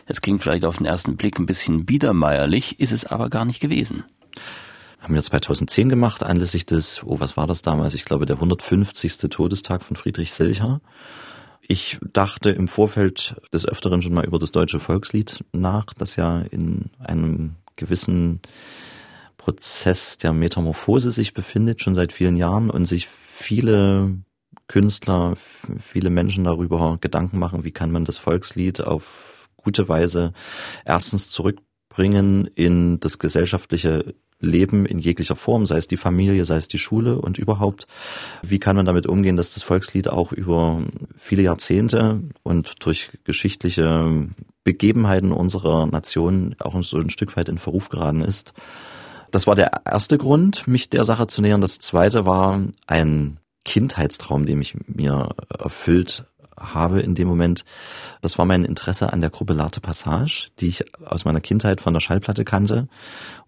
[0.06, 3.60] Das klingt vielleicht auf den ersten Blick ein bisschen biedermeierlich, ist es aber gar nicht
[3.60, 4.04] gewesen.
[5.00, 7.94] Haben wir 2010 gemacht, anlässlich des, oh, was war das damals?
[7.94, 9.18] Ich glaube, der 150.
[9.30, 10.80] Todestag von Friedrich Silcher.
[11.66, 16.40] Ich dachte im Vorfeld des Öfteren schon mal über das deutsche Volkslied nach, das ja
[16.50, 18.40] in einem gewissen
[19.36, 24.18] Prozess der Metamorphose sich befindet, schon seit vielen Jahren und sich viele
[24.74, 25.34] Künstler,
[25.78, 30.32] viele Menschen darüber Gedanken machen, wie kann man das Volkslied auf gute Weise
[30.84, 36.66] erstens zurückbringen in das gesellschaftliche Leben in jeglicher Form, sei es die Familie, sei es
[36.66, 37.86] die Schule und überhaupt,
[38.42, 40.82] wie kann man damit umgehen, dass das Volkslied auch über
[41.16, 44.28] viele Jahrzehnte und durch geschichtliche
[44.64, 48.54] Begebenheiten unserer Nation auch so ein Stück weit in Verruf geraten ist.
[49.30, 51.60] Das war der erste Grund, mich der Sache zu nähern.
[51.60, 57.64] Das zweite war ein Kindheitstraum, den ich mir erfüllt habe in dem Moment.
[58.20, 61.92] Das war mein Interesse an der Gruppe Larte Passage, die ich aus meiner Kindheit von
[61.92, 62.88] der Schallplatte kannte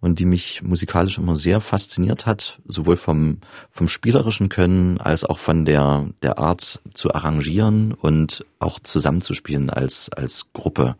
[0.00, 3.38] und die mich musikalisch immer sehr fasziniert hat, sowohl vom,
[3.70, 10.10] vom spielerischen Können als auch von der, der Art zu arrangieren und auch zusammenzuspielen als,
[10.10, 10.96] als Gruppe.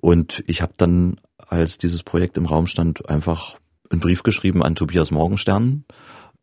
[0.00, 3.58] Und ich habe dann, als dieses Projekt im Raum stand, einfach
[3.90, 5.84] einen Brief geschrieben an Tobias Morgenstern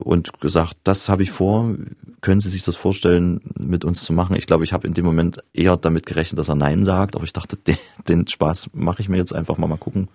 [0.03, 1.75] und gesagt, das habe ich vor,
[2.21, 4.35] können Sie sich das vorstellen, mit uns zu machen?
[4.35, 7.23] Ich glaube, ich habe in dem Moment eher damit gerechnet, dass er Nein sagt, aber
[7.23, 10.09] ich dachte, den, den Spaß mache ich mir jetzt einfach mal mal gucken,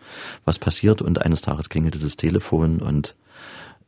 [0.44, 1.02] was passiert.
[1.02, 3.14] Und eines Tages klingelte das Telefon und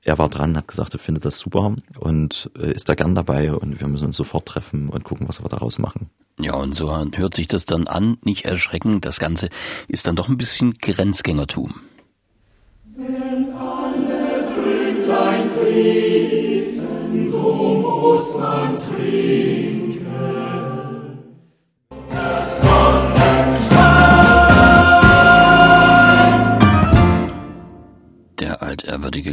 [0.03, 3.53] er war dran, hat gesagt, er findet das super und äh, ist da gern dabei
[3.53, 6.09] und wir müssen uns sofort treffen und gucken, was wir daraus machen.
[6.41, 9.01] Ja, und so hört sich das dann an, nicht erschrecken.
[9.01, 9.49] Das Ganze
[9.89, 11.75] ist dann doch ein bisschen Grenzgängertum.
[15.79, 20.07] Fließen, so muss man trinken.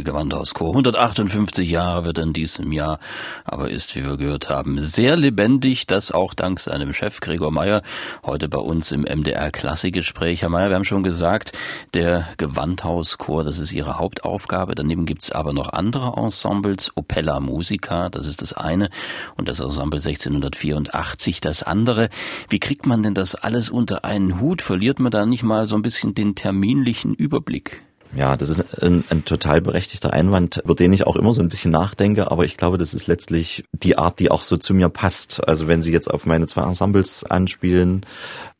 [0.06, 0.68] Altehrwürdige Gewandhauschor.
[0.70, 2.98] 158 Jahre wird in diesem Jahr,
[3.44, 5.86] aber ist, wie wir gehört haben, sehr lebendig.
[5.86, 7.82] Das auch dank seinem Chef Gregor Meyer,
[8.24, 10.42] heute bei uns im MDR Klassikgespräch.
[10.42, 11.52] Herr Meyer, wir haben schon gesagt,
[11.94, 14.74] der Gewandhauschor, das ist Ihre Hauptaufgabe.
[14.74, 16.92] Daneben gibt's aber noch andere Ensembles.
[16.94, 18.90] Opella Musica, das ist das eine.
[19.36, 22.08] Und das Ensemble 1684 das andere.
[22.48, 24.62] Wie kriegt man denn das alles unter einen Hut?
[24.62, 27.82] Verliert man da nicht mal so ein bisschen den terminlichen Überblick?
[28.16, 31.48] Ja, das ist ein, ein, total berechtigter Einwand, über den ich auch immer so ein
[31.48, 34.88] bisschen nachdenke, aber ich glaube, das ist letztlich die Art, die auch so zu mir
[34.88, 35.46] passt.
[35.46, 38.06] Also wenn Sie jetzt auf meine zwei Ensembles anspielen,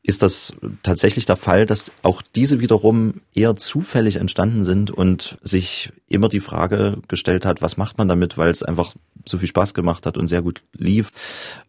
[0.07, 5.92] ist das tatsächlich der Fall, dass auch diese wiederum eher zufällig entstanden sind und sich
[6.09, 8.95] immer die Frage gestellt hat, was macht man damit, weil es einfach
[9.29, 11.11] so viel Spaß gemacht hat und sehr gut lief.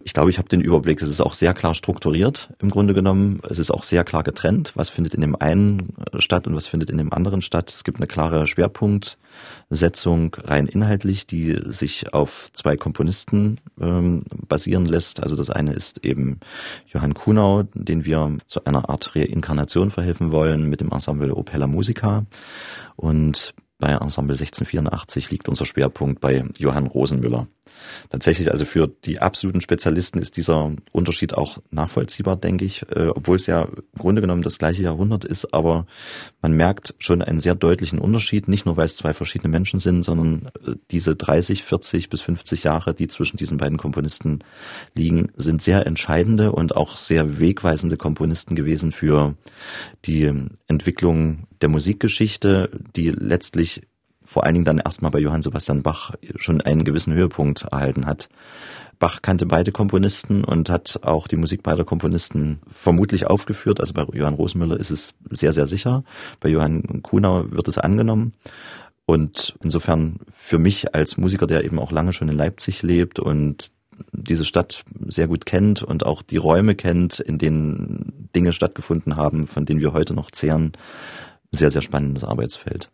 [0.04, 1.02] Ich glaube, ich habe den Überblick.
[1.02, 3.40] Es ist auch sehr klar strukturiert im Grunde genommen.
[3.48, 6.90] Es ist auch sehr klar getrennt, was findet in dem einen statt und was findet
[6.90, 7.72] in dem anderen statt.
[7.74, 8.46] Es gibt eine klare
[9.68, 15.22] Schwerpunktsetzung rein inhaltlich, die sich auf zwei Komponisten ähm, basieren lässt.
[15.22, 16.40] Also das eine ist eben
[16.86, 22.24] Johann Kunau, den wir zu einer Art Reinkarnation verhelfen wollen mit dem Ensemble Opella Musica.
[22.96, 27.46] Und bei Ensemble 1684 liegt unser Schwerpunkt bei Johann Rosenmüller.
[28.10, 33.36] Tatsächlich also für die absoluten Spezialisten ist dieser Unterschied auch nachvollziehbar, denke ich, äh, obwohl
[33.36, 35.86] es ja im Grunde genommen das gleiche Jahrhundert ist, aber
[36.40, 40.02] man merkt schon einen sehr deutlichen Unterschied, nicht nur weil es zwei verschiedene Menschen sind,
[40.04, 44.40] sondern äh, diese 30, 40 bis 50 Jahre, die zwischen diesen beiden Komponisten
[44.94, 49.34] liegen, sind sehr entscheidende und auch sehr wegweisende Komponisten gewesen für
[50.04, 50.32] die
[50.66, 53.82] Entwicklung der Musikgeschichte, die letztlich
[54.28, 58.28] vor allen Dingen dann erstmal bei Johann Sebastian Bach schon einen gewissen Höhepunkt erhalten hat.
[58.98, 63.80] Bach kannte beide Komponisten und hat auch die Musik beider Komponisten vermutlich aufgeführt.
[63.80, 66.04] Also bei Johann Rosenmüller ist es sehr, sehr sicher.
[66.40, 68.34] Bei Johann Kunau wird es angenommen.
[69.06, 73.70] Und insofern für mich als Musiker, der eben auch lange schon in Leipzig lebt und
[74.12, 79.46] diese Stadt sehr gut kennt und auch die Räume kennt, in denen Dinge stattgefunden haben,
[79.46, 80.72] von denen wir heute noch zehren,
[81.50, 82.90] sehr, sehr spannendes Arbeitsfeld.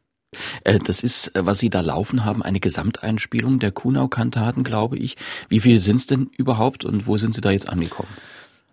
[0.64, 5.16] Äh, das ist, äh, was Sie da laufen haben, eine Gesamteinspielung der Kunau-Kantaten, glaube ich.
[5.48, 8.10] Wie viele sind es denn überhaupt und wo sind Sie da jetzt angekommen?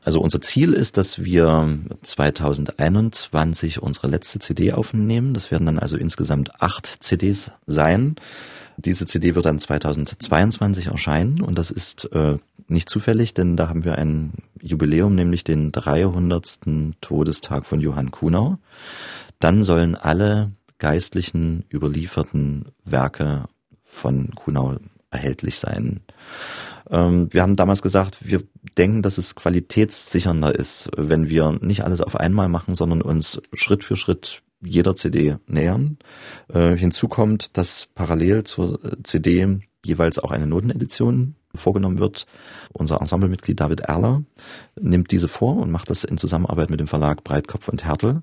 [0.03, 5.33] Also unser Ziel ist, dass wir 2021 unsere letzte CD aufnehmen.
[5.33, 8.15] Das werden dann also insgesamt acht CDs sein.
[8.77, 13.83] Diese CD wird dann 2022 erscheinen und das ist äh, nicht zufällig, denn da haben
[13.83, 16.59] wir ein Jubiläum, nämlich den 300.
[17.01, 18.57] Todestag von Johann Kunau.
[19.39, 23.45] Dann sollen alle geistlichen überlieferten Werke
[23.83, 24.77] von Kunau
[25.11, 26.01] erhältlich sein.
[26.89, 28.43] Ähm, wir haben damals gesagt, wir
[28.77, 33.83] denken, dass es qualitätssichernder ist, wenn wir nicht alles auf einmal machen, sondern uns Schritt
[33.83, 35.97] für Schritt jeder CD nähern.
[36.51, 42.25] Äh, hinzu kommt, dass parallel zur CD jeweils auch eine Notenedition vorgenommen wird.
[42.73, 44.23] Unser Ensemblemitglied David Erler
[44.79, 48.21] nimmt diese vor und macht das in Zusammenarbeit mit dem Verlag Breitkopf und Hertel,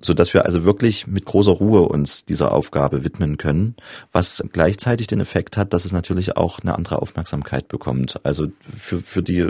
[0.00, 3.74] so dass wir also wirklich mit großer Ruhe uns dieser Aufgabe widmen können,
[4.12, 8.20] was gleichzeitig den Effekt hat, dass es natürlich auch eine andere Aufmerksamkeit bekommt.
[8.24, 9.46] Also für, für die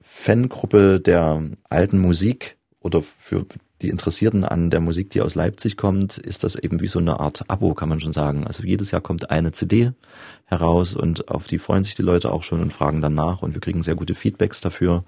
[0.00, 3.46] Fangruppe der alten Musik oder für
[3.82, 7.20] die Interessierten an der Musik, die aus Leipzig kommt, ist das eben wie so eine
[7.20, 8.46] Art Abo, kann man schon sagen.
[8.46, 9.92] Also jedes Jahr kommt eine CD
[10.46, 13.54] heraus und auf die freuen sich die Leute auch schon und fragen dann nach und
[13.54, 15.04] wir kriegen sehr gute Feedbacks dafür.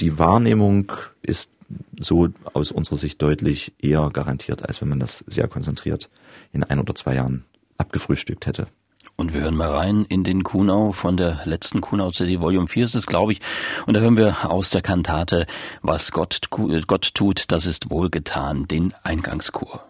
[0.00, 1.52] Die Wahrnehmung ist
[1.98, 6.08] so aus unserer Sicht deutlich eher garantiert, als wenn man das sehr konzentriert
[6.52, 7.44] in ein oder zwei Jahren
[7.78, 8.68] abgefrühstückt hätte.
[9.16, 12.84] Und wir hören mal rein in den Kunau von der letzten Kunau CD Volume 4
[12.84, 13.40] ist es, glaube ich.
[13.86, 15.46] Und da hören wir aus der Kantate,
[15.80, 19.85] was Gott, Gott tut, das ist wohlgetan, den Eingangschor.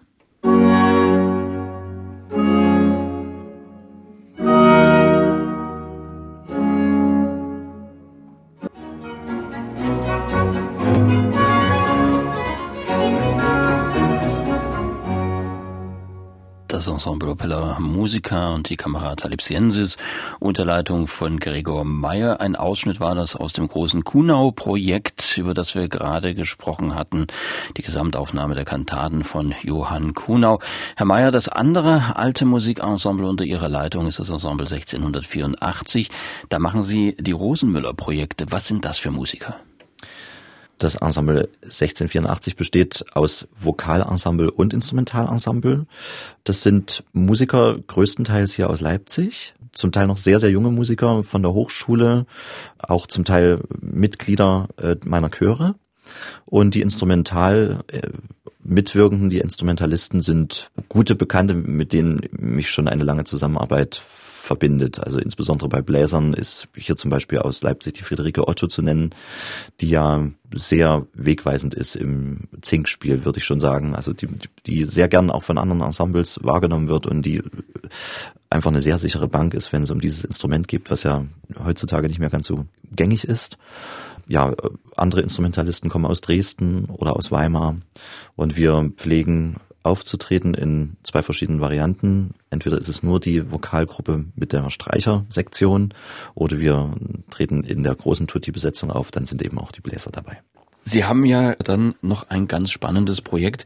[16.97, 19.99] Ensemble Opella Musica und die Kamera Talipsiensis
[20.41, 22.41] unter Leitung von Gregor Meyer.
[22.41, 27.27] Ein Ausschnitt war das aus dem großen Kunau-Projekt, über das wir gerade gesprochen hatten,
[27.77, 30.59] die Gesamtaufnahme der Kantaten von Johann Kunau.
[30.97, 36.09] Herr Meyer, das andere alte Musikensemble unter Ihrer Leitung ist das Ensemble 1684.
[36.49, 38.47] Da machen Sie die Rosenmüller-Projekte.
[38.49, 39.57] Was sind das für Musiker?
[40.79, 45.87] Das Ensemble 1684 besteht aus Vokalensemble und Instrumentalensemble.
[46.45, 51.43] Das sind Musiker größtenteils hier aus Leipzig, zum Teil noch sehr, sehr junge Musiker von
[51.43, 52.27] der Hochschule,
[52.79, 55.75] auch zum Teil Mitglieder äh, meiner Chöre.
[56.45, 58.03] Und die Instrumental äh,
[58.63, 64.03] Mitwirkenden, die Instrumentalisten sind gute Bekannte, mit denen mich schon eine lange Zusammenarbeit
[64.47, 65.01] verbindet.
[65.01, 69.11] Also insbesondere bei Bläsern ist hier zum Beispiel aus Leipzig die Friederike Otto zu nennen,
[69.81, 73.95] die ja sehr wegweisend ist im Zinkspiel, würde ich schon sagen.
[73.95, 74.29] Also die,
[74.67, 77.43] die sehr gern auch von anderen Ensembles wahrgenommen wird und die
[78.49, 81.27] einfach eine sehr sichere Bank ist, wenn es um dieses Instrument geht, was ja
[81.65, 83.59] heutzutage nicht mehr ganz so gängig ist
[84.29, 84.53] ja,
[84.97, 87.77] andere Instrumentalisten kommen aus Dresden oder aus Weimar
[88.35, 92.35] und wir pflegen aufzutreten in zwei verschiedenen Varianten.
[92.51, 95.95] Entweder ist es nur die Vokalgruppe mit der Streichersektion
[96.35, 96.95] oder wir
[97.31, 100.41] treten in der großen Tutti-Besetzung auf, dann sind eben auch die Bläser dabei.
[100.89, 103.65] Sie haben ja dann noch ein ganz spannendes Projekt.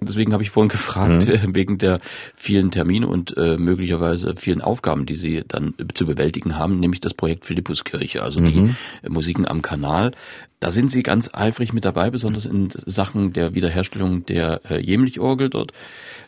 [0.00, 1.54] Deswegen habe ich vorhin gefragt, mhm.
[1.54, 2.00] wegen der
[2.34, 7.14] vielen Termine und äh, möglicherweise vielen Aufgaben, die Sie dann zu bewältigen haben, nämlich das
[7.14, 8.46] Projekt Philippuskirche, also mhm.
[8.46, 8.74] die
[9.06, 10.10] äh, Musiken am Kanal.
[10.58, 15.50] Da sind Sie ganz eifrig mit dabei, besonders in Sachen der Wiederherstellung der äh, Jemlich-Orgel
[15.50, 15.72] dort.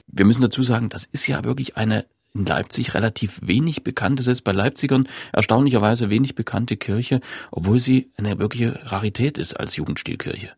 [0.07, 4.45] Wir müssen dazu sagen, das ist ja wirklich eine in Leipzig relativ wenig bekannte, selbst
[4.45, 10.53] bei Leipzigern erstaunlicherweise wenig bekannte Kirche, obwohl sie eine wirkliche Rarität ist als Jugendstilkirche.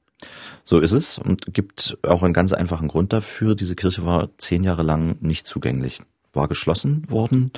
[0.65, 3.55] So ist es und gibt auch einen ganz einfachen Grund dafür.
[3.55, 6.01] Diese Kirche war zehn Jahre lang nicht zugänglich,
[6.33, 7.51] war geschlossen worden.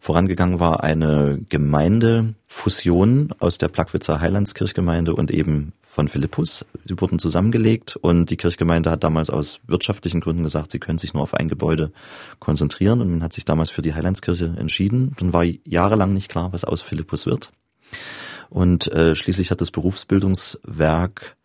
[0.00, 6.66] Vorangegangen war eine Gemeindefusion aus der Plagwitzer Heilandskirchgemeinde und eben von Philippus.
[6.84, 11.14] Die wurden zusammengelegt und die Kirchgemeinde hat damals aus wirtschaftlichen Gründen gesagt, sie können sich
[11.14, 11.90] nur auf ein Gebäude
[12.38, 15.16] konzentrieren und man hat sich damals für die Heilandskirche entschieden.
[15.18, 17.50] Dann war jahrelang nicht klar, was aus Philippus wird.
[18.50, 21.36] Und äh, schließlich hat das Berufsbildungswerk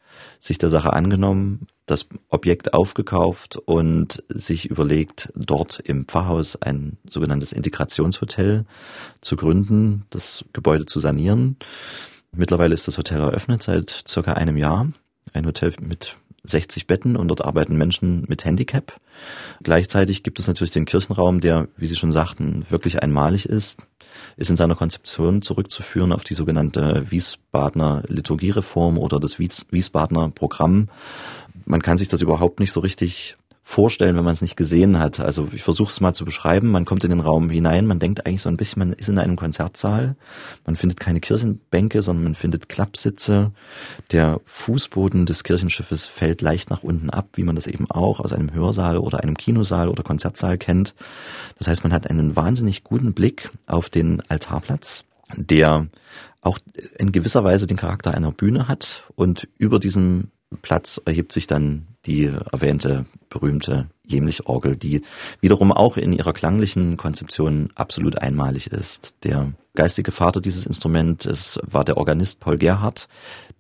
[0.41, 7.53] sich der Sache angenommen, das Objekt aufgekauft und sich überlegt, dort im Pfarrhaus ein sogenanntes
[7.53, 8.65] Integrationshotel
[9.21, 11.55] zu gründen, das Gebäude zu sanieren.
[12.36, 14.88] Mittlerweile ist das Hotel eröffnet seit circa einem Jahr.
[15.34, 19.00] Ein Hotel mit 60 Betten und dort arbeiten Menschen mit Handicap.
[19.62, 23.80] Gleichzeitig gibt es natürlich den Kirchenraum, der, wie Sie schon sagten, wirklich einmalig ist,
[24.38, 30.89] ist in seiner Konzeption zurückzuführen auf die sogenannte Wiesbadener Liturgiereform oder das Wiesbadener Programm.
[31.65, 33.38] Man kann sich das überhaupt nicht so richtig
[33.71, 35.19] vorstellen, wenn man es nicht gesehen hat.
[35.19, 36.69] Also ich versuche es mal zu beschreiben.
[36.69, 39.17] Man kommt in den Raum hinein, man denkt eigentlich so ein bisschen, man ist in
[39.17, 40.15] einem Konzertsaal.
[40.65, 43.51] Man findet keine Kirchenbänke, sondern man findet Klappsitze.
[44.12, 48.34] Der Fußboden des Kirchenschiffes fällt leicht nach unten ab, wie man das eben auch aus
[48.34, 50.93] einem Hörsaal oder einem Kinosaal oder Konzertsaal kennt.
[51.57, 55.05] Das heißt, man hat einen wahnsinnig guten Blick auf den Altarplatz,
[55.38, 55.88] der
[56.41, 56.60] auch
[56.97, 61.87] in gewisser Weise den Charakter einer Bühne hat und über diesem Platz erhebt sich dann
[62.05, 65.03] die erwähnte berühmte Jemlich-Orgel, die
[65.39, 69.13] wiederum auch in ihrer klanglichen Konzeption absolut einmalig ist.
[69.23, 73.07] Der geistige Vater dieses Instruments war der Organist Paul Gerhardt,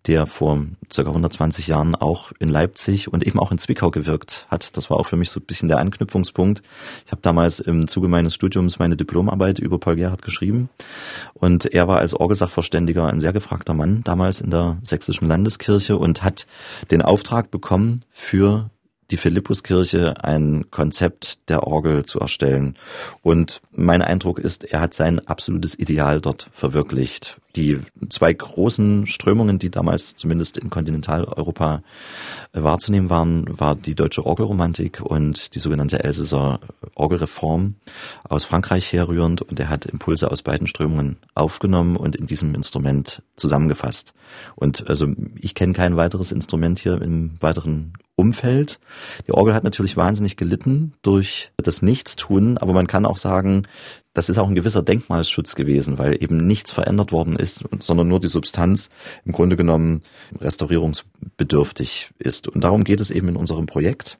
[0.07, 1.01] der vor ca.
[1.01, 4.75] 120 Jahren auch in Leipzig und eben auch in Zwickau gewirkt hat.
[4.75, 6.61] Das war auch für mich so ein bisschen der Anknüpfungspunkt.
[7.05, 10.69] Ich habe damals im Zuge meines Studiums meine Diplomarbeit über Paul Gerhardt geschrieben
[11.33, 16.23] und er war als Orgelsachverständiger ein sehr gefragter Mann damals in der sächsischen Landeskirche und
[16.23, 16.47] hat
[16.89, 18.69] den Auftrag bekommen, für
[19.11, 22.75] die Philippuskirche ein Konzept der Orgel zu erstellen.
[23.21, 27.37] Und mein Eindruck ist, er hat sein absolutes Ideal dort verwirklicht.
[27.57, 31.83] Die zwei großen Strömungen, die damals zumindest in Kontinentaleuropa
[32.53, 36.61] äh, wahrzunehmen waren, war die deutsche Orgelromantik und die sogenannte Elsässer
[36.95, 37.75] Orgelreform
[38.23, 39.41] aus Frankreich herrührend.
[39.41, 44.13] Und er hat Impulse aus beiden Strömungen aufgenommen und in diesem Instrument zusammengefasst.
[44.55, 48.79] Und also ich kenne kein weiteres Instrument hier im weiteren Umfeld.
[49.27, 53.63] Die Orgel hat natürlich wahnsinnig gelitten durch das Nichtstun, aber man kann auch sagen,
[54.13, 58.19] das ist auch ein gewisser Denkmalschutz gewesen, weil eben nichts verändert worden ist, sondern nur
[58.19, 58.89] die Substanz
[59.25, 60.01] im Grunde genommen
[60.39, 62.47] restaurierungsbedürftig ist.
[62.47, 64.19] Und darum geht es eben in unserem Projekt.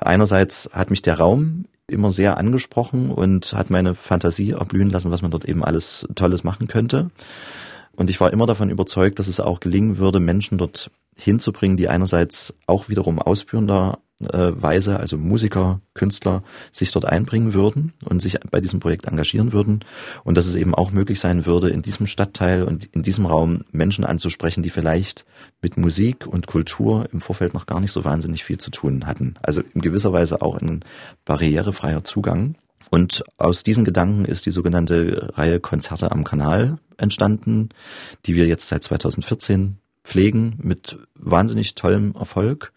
[0.00, 5.22] Einerseits hat mich der Raum immer sehr angesprochen und hat meine Fantasie erblühen lassen, was
[5.22, 7.10] man dort eben alles Tolles machen könnte.
[7.94, 11.88] Und ich war immer davon überzeugt, dass es auch gelingen würde, Menschen dort hinzubringen, die
[11.88, 18.38] einerseits auch wiederum ausführender äh, Weise, also Musiker, Künstler, sich dort einbringen würden und sich
[18.50, 19.84] bei diesem Projekt engagieren würden
[20.24, 23.64] und dass es eben auch möglich sein würde, in diesem Stadtteil und in diesem Raum
[23.72, 25.24] Menschen anzusprechen, die vielleicht
[25.60, 29.34] mit Musik und Kultur im Vorfeld noch gar nicht so wahnsinnig viel zu tun hatten.
[29.42, 30.84] Also in gewisser Weise auch ein
[31.24, 32.56] barrierefreier Zugang.
[32.88, 37.70] Und aus diesen Gedanken ist die sogenannte Reihe Konzerte am Kanal entstanden,
[38.24, 42.72] die wir jetzt seit 2014 pflegen mit wahnsinnig tollem Erfolg.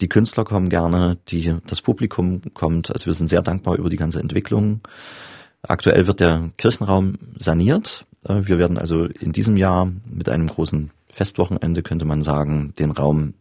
[0.00, 2.90] Die Künstler kommen gerne, die, das Publikum kommt.
[2.90, 4.80] Also wir sind sehr dankbar über die ganze Entwicklung.
[5.62, 8.06] Aktuell wird der Kirchenraum saniert.
[8.24, 12.92] Äh, wir werden also in diesem Jahr mit einem großen Festwochenende, könnte man sagen, den
[12.92, 13.34] Raum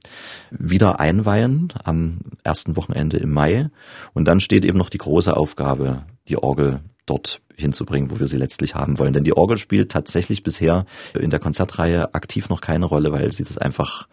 [0.49, 3.69] wieder einweihen am ersten Wochenende im Mai.
[4.13, 8.37] Und dann steht eben noch die große Aufgabe, die Orgel dort hinzubringen, wo wir sie
[8.37, 9.13] letztlich haben wollen.
[9.13, 10.85] Denn die Orgel spielt tatsächlich bisher
[11.19, 14.07] in der Konzertreihe aktiv noch keine Rolle, weil sie das einfach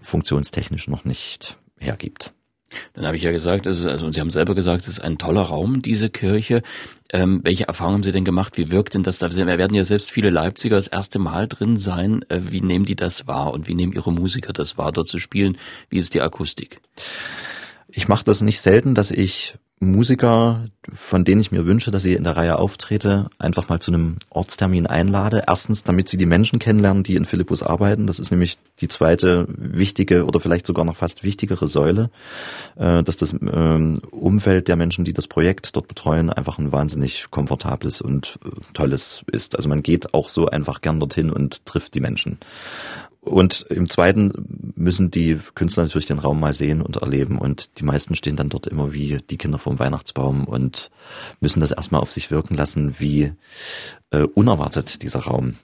[0.00, 2.32] funktionstechnisch noch nicht hergibt.
[2.92, 5.00] Dann habe ich ja gesagt, es ist, also und Sie haben selber gesagt, es ist
[5.00, 6.62] ein toller Raum, diese Kirche.
[7.10, 8.58] Ähm, welche Erfahrungen haben Sie denn gemacht?
[8.58, 9.34] Wie wirkt denn das da?
[9.34, 12.24] Wir werden ja selbst viele Leipziger das erste Mal drin sein.
[12.28, 15.18] Äh, wie nehmen die das wahr und wie nehmen Ihre Musiker das wahr, dort zu
[15.18, 15.56] spielen?
[15.88, 16.82] Wie ist die Akustik?
[17.88, 22.14] Ich mache das nicht selten, dass ich Musiker, von denen ich mir wünsche, dass sie
[22.14, 25.44] in der Reihe auftrete, einfach mal zu einem Ortstermin einlade.
[25.46, 28.06] Erstens, damit sie die Menschen kennenlernen, die in Philippus arbeiten.
[28.06, 32.10] Das ist nämlich die zweite wichtige oder vielleicht sogar noch fast wichtigere Säule,
[32.76, 37.30] äh, dass das ähm, Umfeld der Menschen, die das Projekt dort betreuen, einfach ein wahnsinnig
[37.30, 39.56] komfortables und äh, tolles ist.
[39.56, 42.38] Also man geht auch so einfach gern dorthin und trifft die Menschen.
[43.28, 47.38] Und im zweiten müssen die Künstler natürlich den Raum mal sehen und erleben.
[47.38, 50.90] Und die meisten stehen dann dort immer wie die Kinder vorm Weihnachtsbaum und
[51.40, 53.32] müssen das erstmal auf sich wirken lassen, wie
[54.10, 55.56] äh, unerwartet dieser Raum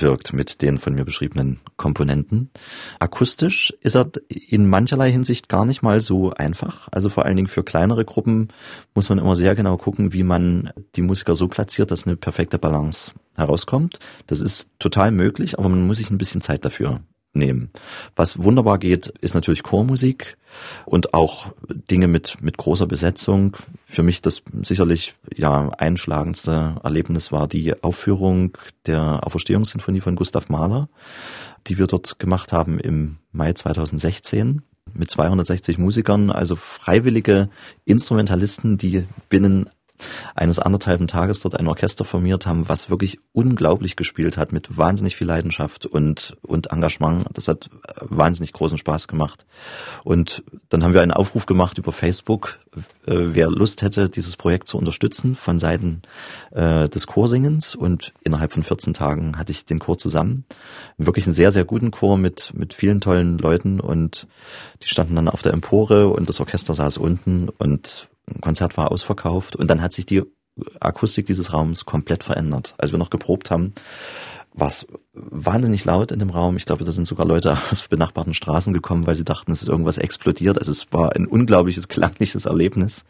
[0.00, 2.50] wirkt mit den von mir beschriebenen Komponenten.
[2.98, 6.88] Akustisch ist er in mancherlei Hinsicht gar nicht mal so einfach.
[6.90, 8.48] Also vor allen Dingen für kleinere Gruppen
[8.94, 12.58] muss man immer sehr genau gucken, wie man die Musiker so platziert, dass eine perfekte
[12.58, 13.98] Balance herauskommt.
[14.26, 17.00] Das ist total möglich, aber man muss sich ein bisschen Zeit dafür
[17.34, 17.70] nehmen.
[18.16, 20.36] Was wunderbar geht, ist natürlich Chormusik
[20.84, 21.52] und auch
[21.90, 23.56] Dinge mit, mit großer Besetzung.
[23.84, 28.56] Für mich das sicherlich ja einschlagendste Erlebnis war die Aufführung
[28.86, 30.88] der Auferstehungssinfonie von Gustav Mahler,
[31.66, 34.62] die wir dort gemacht haben im Mai 2016
[34.92, 37.48] mit 260 Musikern, also freiwillige
[37.84, 39.68] Instrumentalisten, die binnen
[40.34, 45.16] eines anderthalben Tages dort ein Orchester formiert haben, was wirklich unglaublich gespielt hat mit wahnsinnig
[45.16, 47.26] viel Leidenschaft und, und Engagement.
[47.32, 47.70] Das hat
[48.00, 49.46] wahnsinnig großen Spaß gemacht.
[50.02, 54.66] Und dann haben wir einen Aufruf gemacht über Facebook, äh, wer Lust hätte, dieses Projekt
[54.66, 56.02] zu unterstützen von Seiten
[56.50, 57.76] äh, des Chorsingens.
[57.76, 60.44] Und innerhalb von 14 Tagen hatte ich den Chor zusammen.
[60.98, 64.26] Wirklich einen sehr, sehr guten Chor mit, mit vielen tollen Leuten und
[64.82, 68.90] die standen dann auf der Empore und das Orchester saß unten und ein Konzert war
[68.90, 70.22] ausverkauft und dann hat sich die
[70.80, 72.74] Akustik dieses Raums komplett verändert.
[72.78, 73.74] Als wir noch geprobt haben,
[74.52, 76.56] war es wahnsinnig laut in dem Raum.
[76.56, 79.68] Ich glaube, da sind sogar Leute aus benachbarten Straßen gekommen, weil sie dachten, es ist
[79.68, 80.58] irgendwas explodiert.
[80.58, 83.04] Also es war ein unglaubliches klangliches Erlebnis.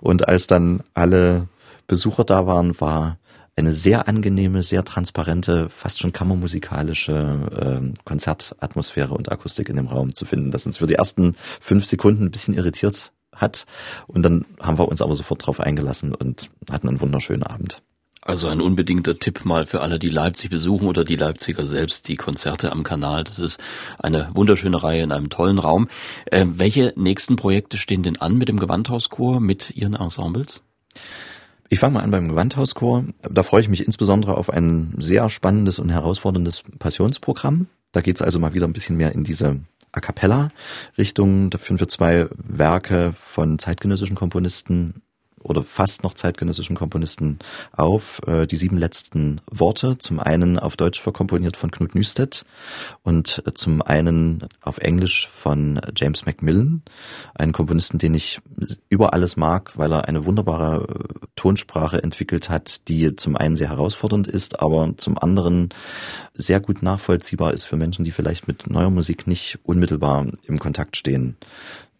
[0.00, 1.48] Und als dann alle
[1.86, 3.18] Besucher da waren, war
[3.54, 10.14] eine sehr angenehme, sehr transparente, fast schon kammermusikalische äh, Konzertatmosphäre und Akustik in dem Raum
[10.14, 13.66] zu finden, das uns für die ersten fünf Sekunden ein bisschen irritiert hat.
[14.06, 17.82] Und dann haben wir uns aber sofort drauf eingelassen und hatten einen wunderschönen Abend.
[18.28, 22.16] Also ein unbedingter Tipp mal für alle, die Leipzig besuchen oder die Leipziger selbst, die
[22.16, 23.24] Konzerte am Kanal.
[23.24, 23.58] Das ist
[23.98, 25.88] eine wunderschöne Reihe in einem tollen Raum.
[26.26, 30.60] Äh, welche nächsten Projekte stehen denn an mit dem Gewandhauschor, mit Ihren Ensembles?
[31.70, 33.04] Ich fange mal an beim Gewandhauschor.
[33.22, 37.68] Da freue ich mich insbesondere auf ein sehr spannendes und herausforderndes Passionsprogramm.
[37.92, 39.60] Da geht es also mal wieder ein bisschen mehr in diese
[39.92, 40.48] A cappella
[40.96, 41.50] Richtung.
[41.50, 45.02] Da führen wir zwei Werke von zeitgenössischen Komponisten
[45.42, 47.38] oder fast noch zeitgenössischen Komponisten
[47.72, 48.20] auf.
[48.26, 52.44] Äh, die sieben letzten Worte, zum einen auf Deutsch verkomponiert von Knut Nüstedt
[53.02, 56.82] und zum einen auf Englisch von James Macmillan,
[57.34, 58.40] einen Komponisten, den ich
[58.88, 63.68] über alles mag, weil er eine wunderbare äh, Tonsprache entwickelt hat, die zum einen sehr
[63.68, 65.70] herausfordernd ist, aber zum anderen
[66.34, 70.96] sehr gut nachvollziehbar ist für Menschen, die vielleicht mit neuer Musik nicht unmittelbar im Kontakt
[70.96, 71.36] stehen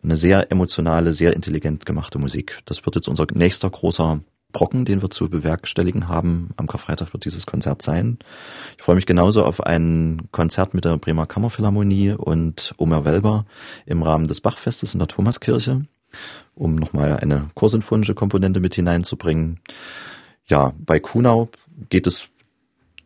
[0.02, 2.60] eine sehr emotionale, sehr intelligent gemachte Musik.
[2.66, 4.20] Das wird jetzt unser nächster großer
[4.52, 6.50] Brocken, den wir zu bewerkstelligen haben.
[6.56, 8.18] Am Karfreitag wird dieses Konzert sein.
[8.76, 13.44] Ich freue mich genauso auf ein Konzert mit der Bremer Kammerphilharmonie und Omer Welber
[13.84, 15.82] im Rahmen des Bachfestes in der Thomaskirche,
[16.54, 19.60] um nochmal eine chorsinfonische Komponente mit hineinzubringen.
[20.46, 21.50] Ja, bei Kunau
[21.90, 22.30] geht es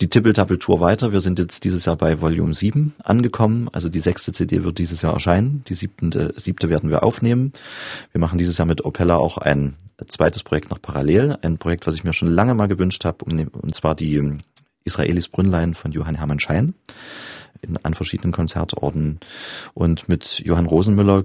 [0.02, 1.12] die Tippeltappel-Tour weiter.
[1.12, 3.68] Wir sind jetzt dieses Jahr bei Volume 7 angekommen.
[3.72, 5.62] Also die sechste CD wird dieses Jahr erscheinen.
[5.68, 7.52] Die siebte, siebte werden wir aufnehmen.
[8.10, 9.76] Wir machen dieses Jahr mit Opella auch ein
[10.08, 11.38] zweites Projekt noch parallel.
[11.42, 14.40] Ein Projekt, was ich mir schon lange mal gewünscht habe, und zwar die
[14.82, 16.74] Israelis Brünnlein von Johann Hermann Schein
[17.60, 19.20] in, an verschiedenen Konzertorten.
[19.72, 21.22] Und mit Johann Rosenmüller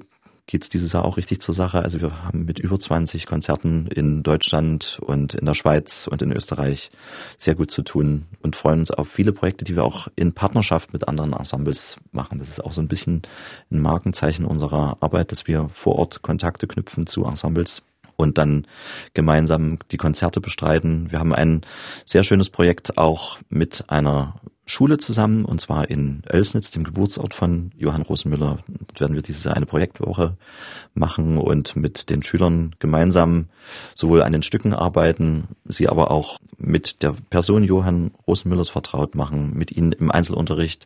[0.47, 1.79] geht's dieses Jahr auch richtig zur Sache.
[1.79, 6.31] Also wir haben mit über 20 Konzerten in Deutschland und in der Schweiz und in
[6.31, 6.89] Österreich
[7.37, 10.93] sehr gut zu tun und freuen uns auf viele Projekte, die wir auch in Partnerschaft
[10.93, 12.39] mit anderen Ensembles machen.
[12.39, 13.21] Das ist auch so ein bisschen
[13.69, 17.83] ein Markenzeichen unserer Arbeit, dass wir vor Ort Kontakte knüpfen zu Ensembles
[18.15, 18.65] und dann
[19.13, 21.11] gemeinsam die Konzerte bestreiten.
[21.11, 21.61] Wir haben ein
[22.05, 24.35] sehr schönes Projekt auch mit einer
[24.69, 28.57] Schule zusammen, und zwar in Oelsnitz, dem Geburtsort von Johann Rosenmüller.
[28.67, 30.35] Dort werden wir diese eine Projektwoche
[30.93, 33.47] machen und mit den Schülern gemeinsam
[33.95, 39.53] sowohl an den Stücken arbeiten, sie aber auch mit der Person Johann Rosenmüllers vertraut machen,
[39.55, 40.85] mit ihnen im Einzelunterricht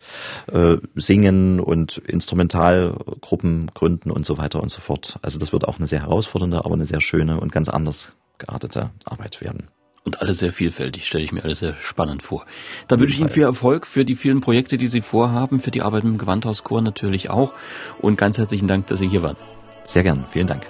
[0.51, 5.17] äh, singen und Instrumentalgruppen gründen und so weiter und so fort.
[5.23, 8.91] Also das wird auch eine sehr herausfordernde, aber eine sehr schöne und ganz anders geartete
[9.05, 9.69] Arbeit werden
[10.03, 12.45] und alles sehr vielfältig, stelle ich mir alles sehr spannend vor.
[12.87, 15.81] Da wünsche ich Ihnen viel Erfolg für die vielen Projekte, die Sie vorhaben, für die
[15.81, 17.53] Arbeit mit dem Gewandhauschor natürlich auch
[17.99, 19.37] und ganz herzlichen Dank, dass Sie hier waren.
[19.83, 20.67] Sehr gern, vielen Dank.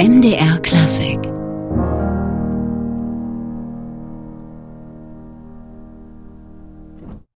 [0.00, 1.33] MDR Klassik